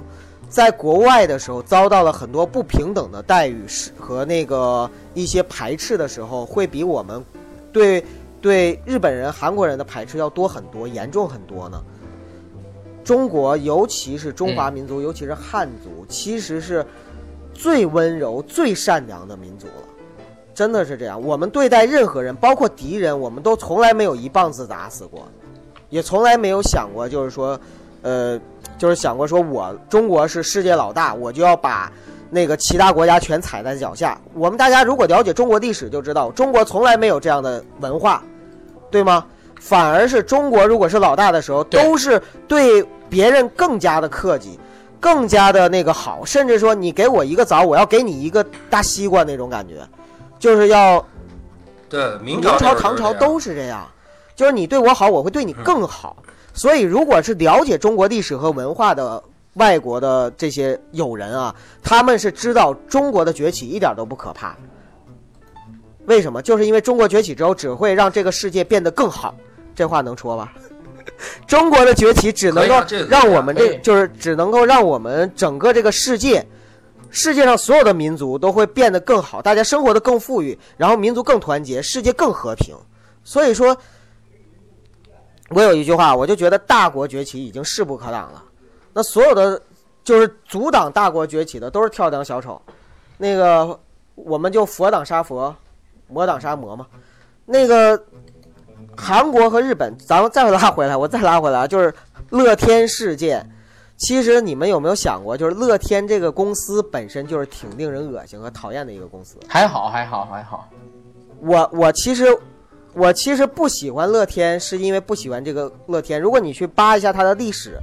[0.49, 7.23] 在国外的时候遭到了很多不平等的待遇是和那个一些排斥的时候，会比我们
[7.71, 8.03] 对
[8.41, 11.79] 对日本人、韩国人的排斥要多很多，严重很多呢。
[13.03, 16.85] 中国，尤其是中华民族，尤其是汉族，其实是
[17.53, 19.73] 最温柔、最善良的民族了。
[20.53, 25.27] 真的是这样，我们对待任何人，包括敌人，我们都从来没有一棒子打死过，
[25.89, 27.59] 也从来没有想过，就是说，
[28.01, 28.39] 呃，
[28.79, 31.91] 就是想过说我中国是世界老大，我就要把
[32.29, 34.17] 那个其他国家全踩在脚下。
[34.33, 38.23] 我们大家如果了解中国历史，就知道中国从来没有这样的文化，
[38.89, 39.25] 对吗？
[39.59, 44.57] 反而是中国如果是老大的时候，都是对别人更加的客气，
[44.97, 49.85] 更加的那个好，甚至说你给我一个枣，我要给你一个大西瓜那种感觉，
[50.39, 51.05] 就是要
[51.89, 53.85] 对，明明朝朝、唐朝都是这样，
[54.33, 56.15] 就是你对我好，我会对你更好。
[56.59, 64.57] 所以，如果是了解中国历史和文化的外国的这些友人啊，他们是知道中国的崛起一点都不可怕。
[66.07, 66.41] 为什么？
[66.41, 69.33] 就是因为中国崛起之后，只会让这个世界变得更好。
[69.73, 70.51] 这话能说吧？
[71.47, 72.75] 中国的崛起只能够
[73.07, 76.45] 让我们这就是只能够让我们整个这个世界，
[77.09, 82.75] 世界上所有的民族都会变得更好，大家生活的更富裕，然后民族更团结，世界更和平。
[83.23, 83.77] 所以说，
[85.49, 88.43] 我有一句话，我就觉得大国崛起已经势不可挡了。
[88.93, 89.61] 那所有的
[90.03, 92.61] 就是阻挡大国崛起的都是跳梁小丑，
[93.17, 93.79] 那个
[94.15, 95.55] 我们就佛挡杀佛，
[96.07, 96.85] 魔挡杀魔嘛。
[97.45, 97.99] 那个
[98.95, 101.93] 韩国和日本，咱们再拉回来，我再拉回来啊，就是
[102.29, 103.49] 乐天事件。
[103.97, 109.37] 其实你们有没有想过，就是乐天这个公司本身就是挺令人恶心和讨厌的一个公司。
[109.47, 110.69] 还好，还好，还好。
[111.41, 112.25] 我我其实
[112.93, 116.19] 我其实不喜欢乐天，是因为不喜欢这个乐天。
[116.19, 117.77] 如果你去扒一下它的历史，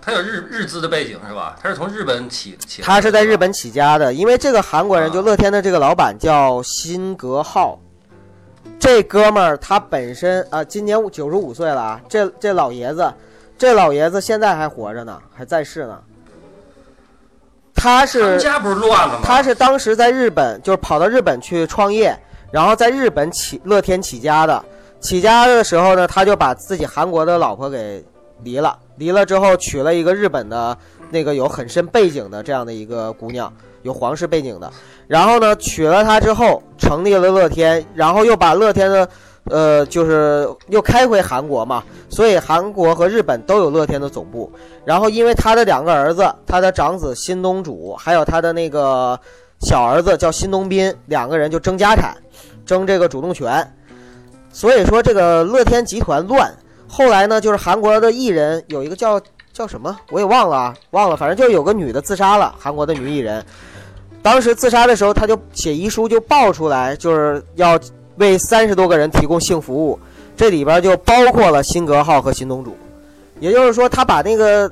[0.00, 1.56] 它有日日资的背景是吧？
[1.62, 7.78] 它是从日本起起它是在日本起家的，因为这个韩国人啊就乐天的这个老板叫辛格浩，
[8.78, 13.12] 这哥们儿他本身啊、今年九十五岁了啊，这这老爷子，
[13.56, 16.00] 这老爷子现在还活着呢，还在世呢。
[17.74, 19.20] 他他是们家不是乱了吗？
[19.22, 22.18] 他是当时在日本，就是跑到日本去创业，
[22.50, 24.64] 然后在日本起乐天起家的。
[25.00, 28.04] 起家的时候呢，他就把自己韩国的老婆给
[28.42, 30.76] 离了，离了之后娶了一个日本的
[31.10, 34.68] 那个有很深背景的这样的一个姑娘，有皇室背景的。
[35.06, 39.08] 然后呢，娶了她之后，成立了乐天，然后又把乐天的
[39.44, 44.50] 呃，就是又开回韩国嘛，所以韩国和日本都有乐天的总部。
[44.84, 49.18] 然后因为他的两个儿子，他的长子新东主，还有他的那个
[49.60, 52.16] 小儿子叫新东斌，两个人就争家产，
[52.64, 53.66] 争这个主动权。
[54.52, 56.52] 所以说这个乐天集团乱。
[56.88, 59.20] 后来呢，就是韩国的艺人有一个叫
[59.52, 63.44] 叫什么，我也忘了啊，忘了，反正就有个女的自杀了，韩国的女艺人。
[64.22, 67.78] 当时自杀的时候，他就写遗书就爆出来，就是要
[68.16, 69.98] 为三十多个人提供性服务，
[70.36, 72.74] 这里边就包括了辛格浩和新东主，
[73.38, 74.70] 也就是说，他把那个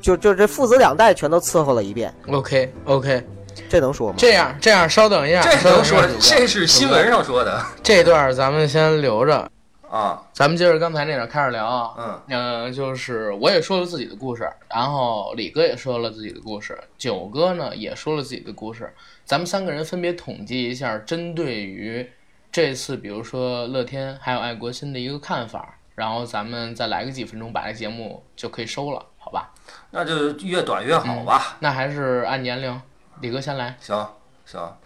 [0.00, 3.24] 就就这父子两代全都伺候了一遍，OK OK，
[3.68, 4.14] 这能说吗？
[4.18, 9.50] 这样这样，稍等一下，这能说这是新闻上说的这段咱们先留着，
[9.88, 11.94] 啊，咱们接着刚才那点开始聊啊。
[11.96, 18.92] 嗯嗯、就是我也说了自己的故事，然后李哥也说了自己的故事，九哥呢也说了自己的故事。
[19.24, 22.06] 咱们三个人分别统计一下，针对于
[22.50, 29.50] 这次，比如说乐天还有爱国心的一个看法，然后咱们再来个几分钟，把这节目就可以收了，好吧？
[29.90, 31.56] 那就越短越好吧。
[31.60, 32.82] 那还是按年龄，
[33.22, 33.76] 李哥先来。
[33.80, 33.96] 行
[34.44, 34.76] 行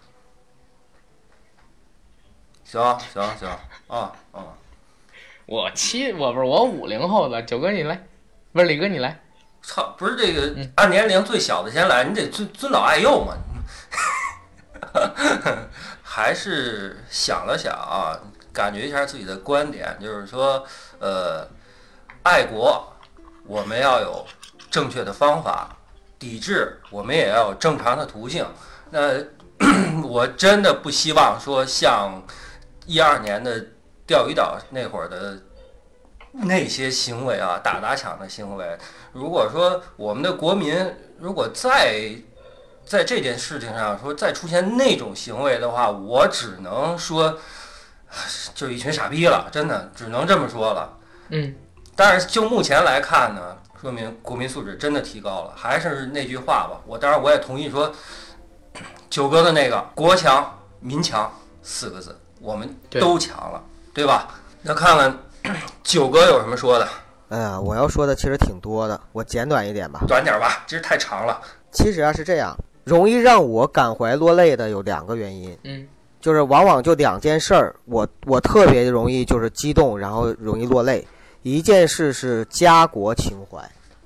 [2.63, 3.49] 行行行
[3.87, 4.53] 啊啊，
[5.47, 8.05] 我七，我不是我五零后的，九哥你来，
[8.53, 9.19] 不是李哥你来。
[9.63, 13.33] 操，不是这个嗯按年龄最小的先来，你得尊尊老爱幼嘛。
[16.03, 18.19] 还是想了想啊，
[18.53, 20.63] 感觉一下自己的观点，就是说，
[20.99, 21.47] 呃，
[22.21, 22.93] 爱国
[23.45, 24.25] 我们要有
[24.69, 25.76] 正确的方法，
[26.19, 28.45] 抵制我们也要有正常的途径。
[28.89, 29.13] 那
[30.03, 32.21] 我真的不希望说像
[32.85, 33.65] 一二年的
[34.05, 35.37] 钓鱼岛那会儿的
[36.31, 38.77] 那些行为啊，打砸抢的行为，
[39.11, 42.11] 如果说我们的国民如果再
[42.85, 47.37] 在这件事情上说再出现那种行为的话，我只能说
[48.53, 50.97] 就是一群傻逼了，真的只能这么说了。
[51.29, 51.55] 嗯，
[51.95, 55.53] 但是就目前来看呢，说明国民素质真的提高了。
[55.55, 57.91] 还是那句话吧，我当然我也同意说，
[59.09, 63.61] 九哥的那个“国强民强”四个字，我们都强了，
[63.93, 64.27] 对吧？
[64.61, 65.17] 那看看
[65.83, 66.87] 九哥有什么说的，
[67.29, 70.03] 哎呀，我要说的其实挺多的，我简短一点吧。
[70.07, 71.39] 短点儿吧，这太长了。
[71.71, 75.87] 其实啊是这样，容易让我感怀落泪的有两个原因，嗯
[76.19, 81.07] 就是往往就两件事儿，我我特别容易就是激动，然后容易落泪。
[81.53, 83.57] 一件事是家国情怀，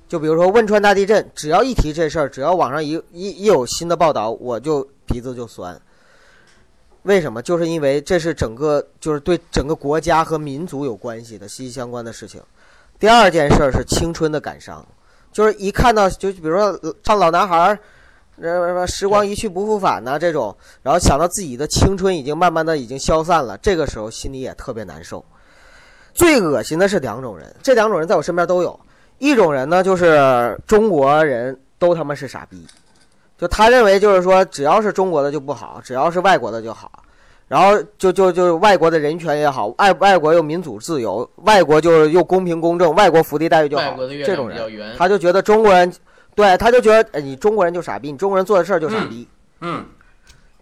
[0.08, 5.80] 就比如说汶川大地震，只要一提这事儿，只要网上一一一有新的报道，我就鼻子就酸。
[7.02, 7.42] 为什么？
[7.42, 12.40] 就是因为这是整个就是对整个国家和民族有关系的息息相关的事情。
[13.00, 14.86] 第二件事儿是青春的感伤，
[15.32, 17.78] 就是一看到就比如说唱老男孩儿，
[18.40, 25.24] 呃什么时光一去不复返呐、这种，然后想到自己的青春已经慢慢的已经消散了，这个时候心里也特别难受。
[26.14, 28.78] 最恶心的是两种人，这两种人在我身边都有。
[29.18, 32.66] 一种人呢，就是中国人都他妈是傻逼，
[33.38, 36.90] 就他认为就是说只要是中国的就不好，只要是外国的就好，
[37.46, 44.58] 然后就就就外国的人权也好，外外国又民主自由，外国就是又公平公正，外国福利待遇就好这种人。
[44.98, 45.92] 他就觉得中国人，
[46.34, 49.28] 对，他就觉得哎你中国人就傻逼，你中国人做的事儿就傻逼。
[49.60, 49.84] 嗯，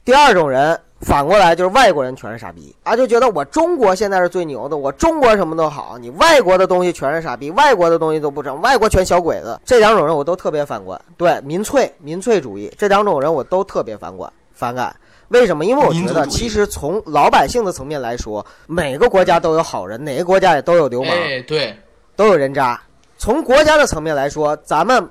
[0.04, 9.58] 第二种人反过来就是外国人全是傻逼啊，就觉得我中国现在是最牛的，我中国什么都好，你外国的东西全是傻逼，外国的东西都不成，外国全小鬼子。
[9.64, 14.94] 这两种人我都特别反感，对民粹民粹主义这两种人我都特别反感反感。
[15.28, 15.64] 为什么？
[15.64, 21.12] 因为我觉得其实从老百姓的层面来说，每个国家都有好人，哪个国家也都有流氓。
[21.12, 21.78] 哎，对，
[22.16, 22.80] 都有人渣。
[23.16, 25.08] 从国家的层面来说，咱们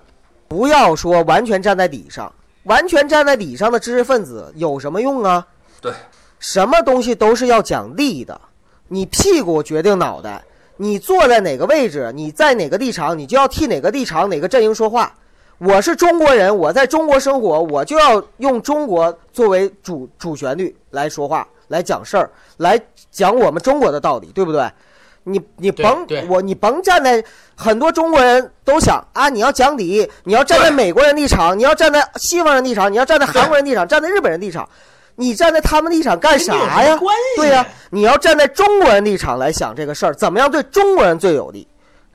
[0.48, 2.32] 不要说完全站在底上，
[2.64, 5.46] 完全站在理上的知识分子有什么用啊？
[5.82, 5.92] 对，
[6.40, 8.40] 什么东西都是要讲利的，
[8.90, 10.44] 你屁股决定脑袋，
[10.78, 15.14] 你坐在哪个位置，你在哪个立场，你就要替哪个立场、哪个阵营说话。
[15.58, 22.82] 我是中国人，我在中国生活，我就要用中国作为主主旋律来说话，来讲事儿，来
[23.12, 24.70] 讲我们中国的道理，对不对？
[25.24, 27.24] 你你甭我你甭站在
[27.56, 34.68] 很多中国人都想啊，你要讲理，你要站在美国人立场，你要站在西方人立场，你要站在韩国人立场，站在日本人立场，
[35.16, 36.98] 你站在他们立场干啥呀？
[37.36, 41.68] 对呀、你要站在中国人立场来想这个事儿，怎么样对中国人最有利，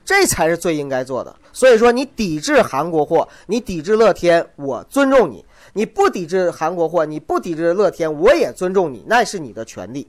[0.03, 1.33] 这才是最应该做的。
[1.53, 10.05] 所以说，你抵制韩国货，你抵制乐天，我尊重你；你不抵制韩国货，你不抵制乐天，我也尊重你，那是你的权利。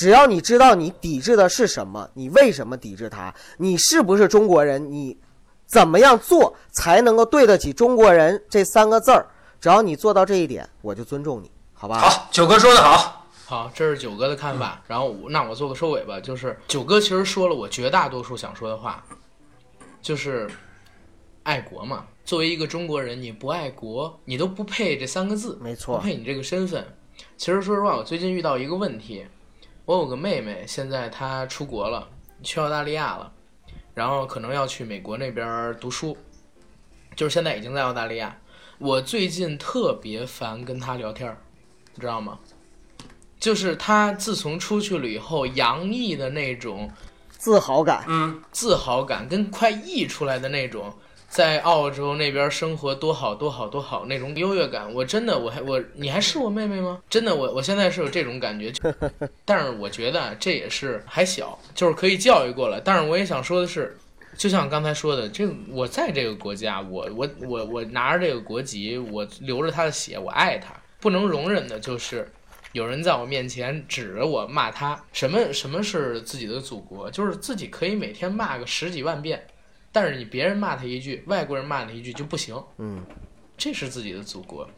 [0.00, 5.14] 只要你知道你抵制的是什么，你为什么抵制它，你是不是中国人，你
[5.66, 9.26] 怎么样做才能够对得起中国人这三个字儿？
[9.60, 11.98] 只要你做到这一点，我就尊重你，好吧？
[11.98, 14.82] 好，九哥说的好，好，这是九哥的看法。
[14.88, 19.04] 然后我那我做个收尾吧，就是九哥其实说了我绝大多数想说的话，
[20.00, 20.50] 就是
[21.42, 22.06] 爱国嘛。
[22.24, 26.82] 作为一个中国人，你不爱国，你都不配这三个字，没错，配你这个身份。
[27.36, 29.26] 其实说实话，我最近遇到一个问题，
[29.90, 32.08] 我有个妹妹，现在她出国了，
[32.44, 33.32] 去澳大利亚了，
[33.92, 36.16] 然后可能要去美国那边读书，
[37.16, 38.38] 就是现在已经在澳大利亚。
[38.78, 41.36] 我最近特别烦跟她聊天儿，
[41.96, 42.38] 你知道吗？
[43.40, 46.88] 就是她自从出去了以后，洋溢的那种
[47.28, 50.94] 自豪感，嗯，自豪感跟快溢出来的那种，
[51.30, 57.00] 在澳洲那边生活多好多好多好那种优越感，我真的我还我你还是我妹妹吗？
[57.08, 58.92] 真的我我现在是有这种感觉，就
[59.46, 62.80] 但是我觉得啊这也是还小，就是可以教育过了。
[62.84, 63.96] 但是我也想说的是，
[64.36, 72.28] 就像刚才说的，这个我在这个国家，我我我我拿着这个国籍，我流着他的血，我爱他，不能容忍的就是。
[72.72, 77.10] 有人在我面前指着我骂他，什么什么是自己的祖国？
[77.10, 79.44] 就是自己可以每天骂个十几万遍，
[79.92, 83.04] 但是你别人骂他一句，外国人骂他一句就不行，嗯，
[83.56, 84.68] 这是自己的祖国。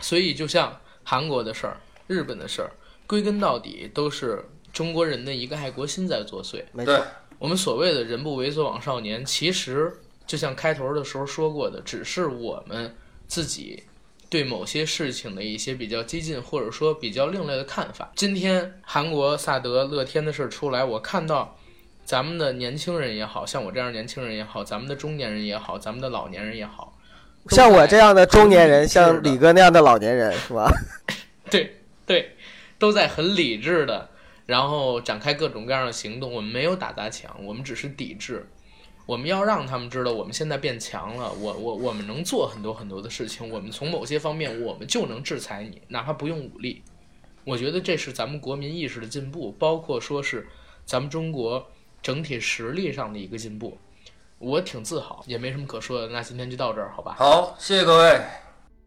[0.00, 1.76] 所以就像韩国的事儿、
[2.06, 2.70] 日本的事儿，
[3.06, 6.64] 归根到底都是中国人的一个爱国心在作祟。
[6.72, 7.00] 没错，，
[7.38, 12.94] 我们所谓的人不为所往少年，其实就像开头的时候说过的，只是我们
[13.28, 13.84] 自己
[14.28, 18.10] 对某些事情的一些比较激进或者说比较另类的看法。
[18.16, 21.56] 今天韩国萨德乐天的事儿出来，我看到
[22.04, 26.98] 咱们的年轻人也好像我这样年轻人也好，咱们的中年人也好，咱们的老年人也好，
[27.48, 30.70] 像我这样的中年人，像李哥那样的老年人，是吧？
[31.50, 32.36] 对对，
[32.78, 34.08] 都在很理智的，
[34.46, 36.32] 然后展开各种各样的行动。
[36.32, 38.46] 我们没有打砸抢，我们只是抵制。
[39.04, 43.48] 我们要让他们知道，我们现在变强了，我我我们能做很多很多的事情。
[43.50, 46.82] 我们从某些方面，我们就能制裁你，哪怕不用武力。
[47.44, 50.46] 我觉得这是咱们国民意识的进步，包括说是
[50.86, 51.66] 咱们中国
[52.02, 53.78] 整体实力上的一个进步。
[54.38, 56.08] 我挺自豪，也没什么可说的。
[56.08, 57.14] 那今天就到这儿，好吧？
[57.16, 58.20] 好，谢谢各位。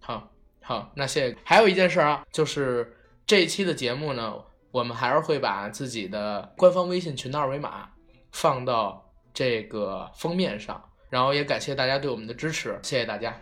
[0.02, 0.30] 好，
[0.62, 1.38] 好，那谢谢。
[1.46, 2.94] 还有一件事儿啊，就是
[3.26, 4.36] 这一期的节目呢，
[4.72, 7.90] 我们还是会把自己的官方微信群的二维码
[8.34, 13.42] 放到这个封面上，然后也感谢大家对我们的支持，谢谢大家。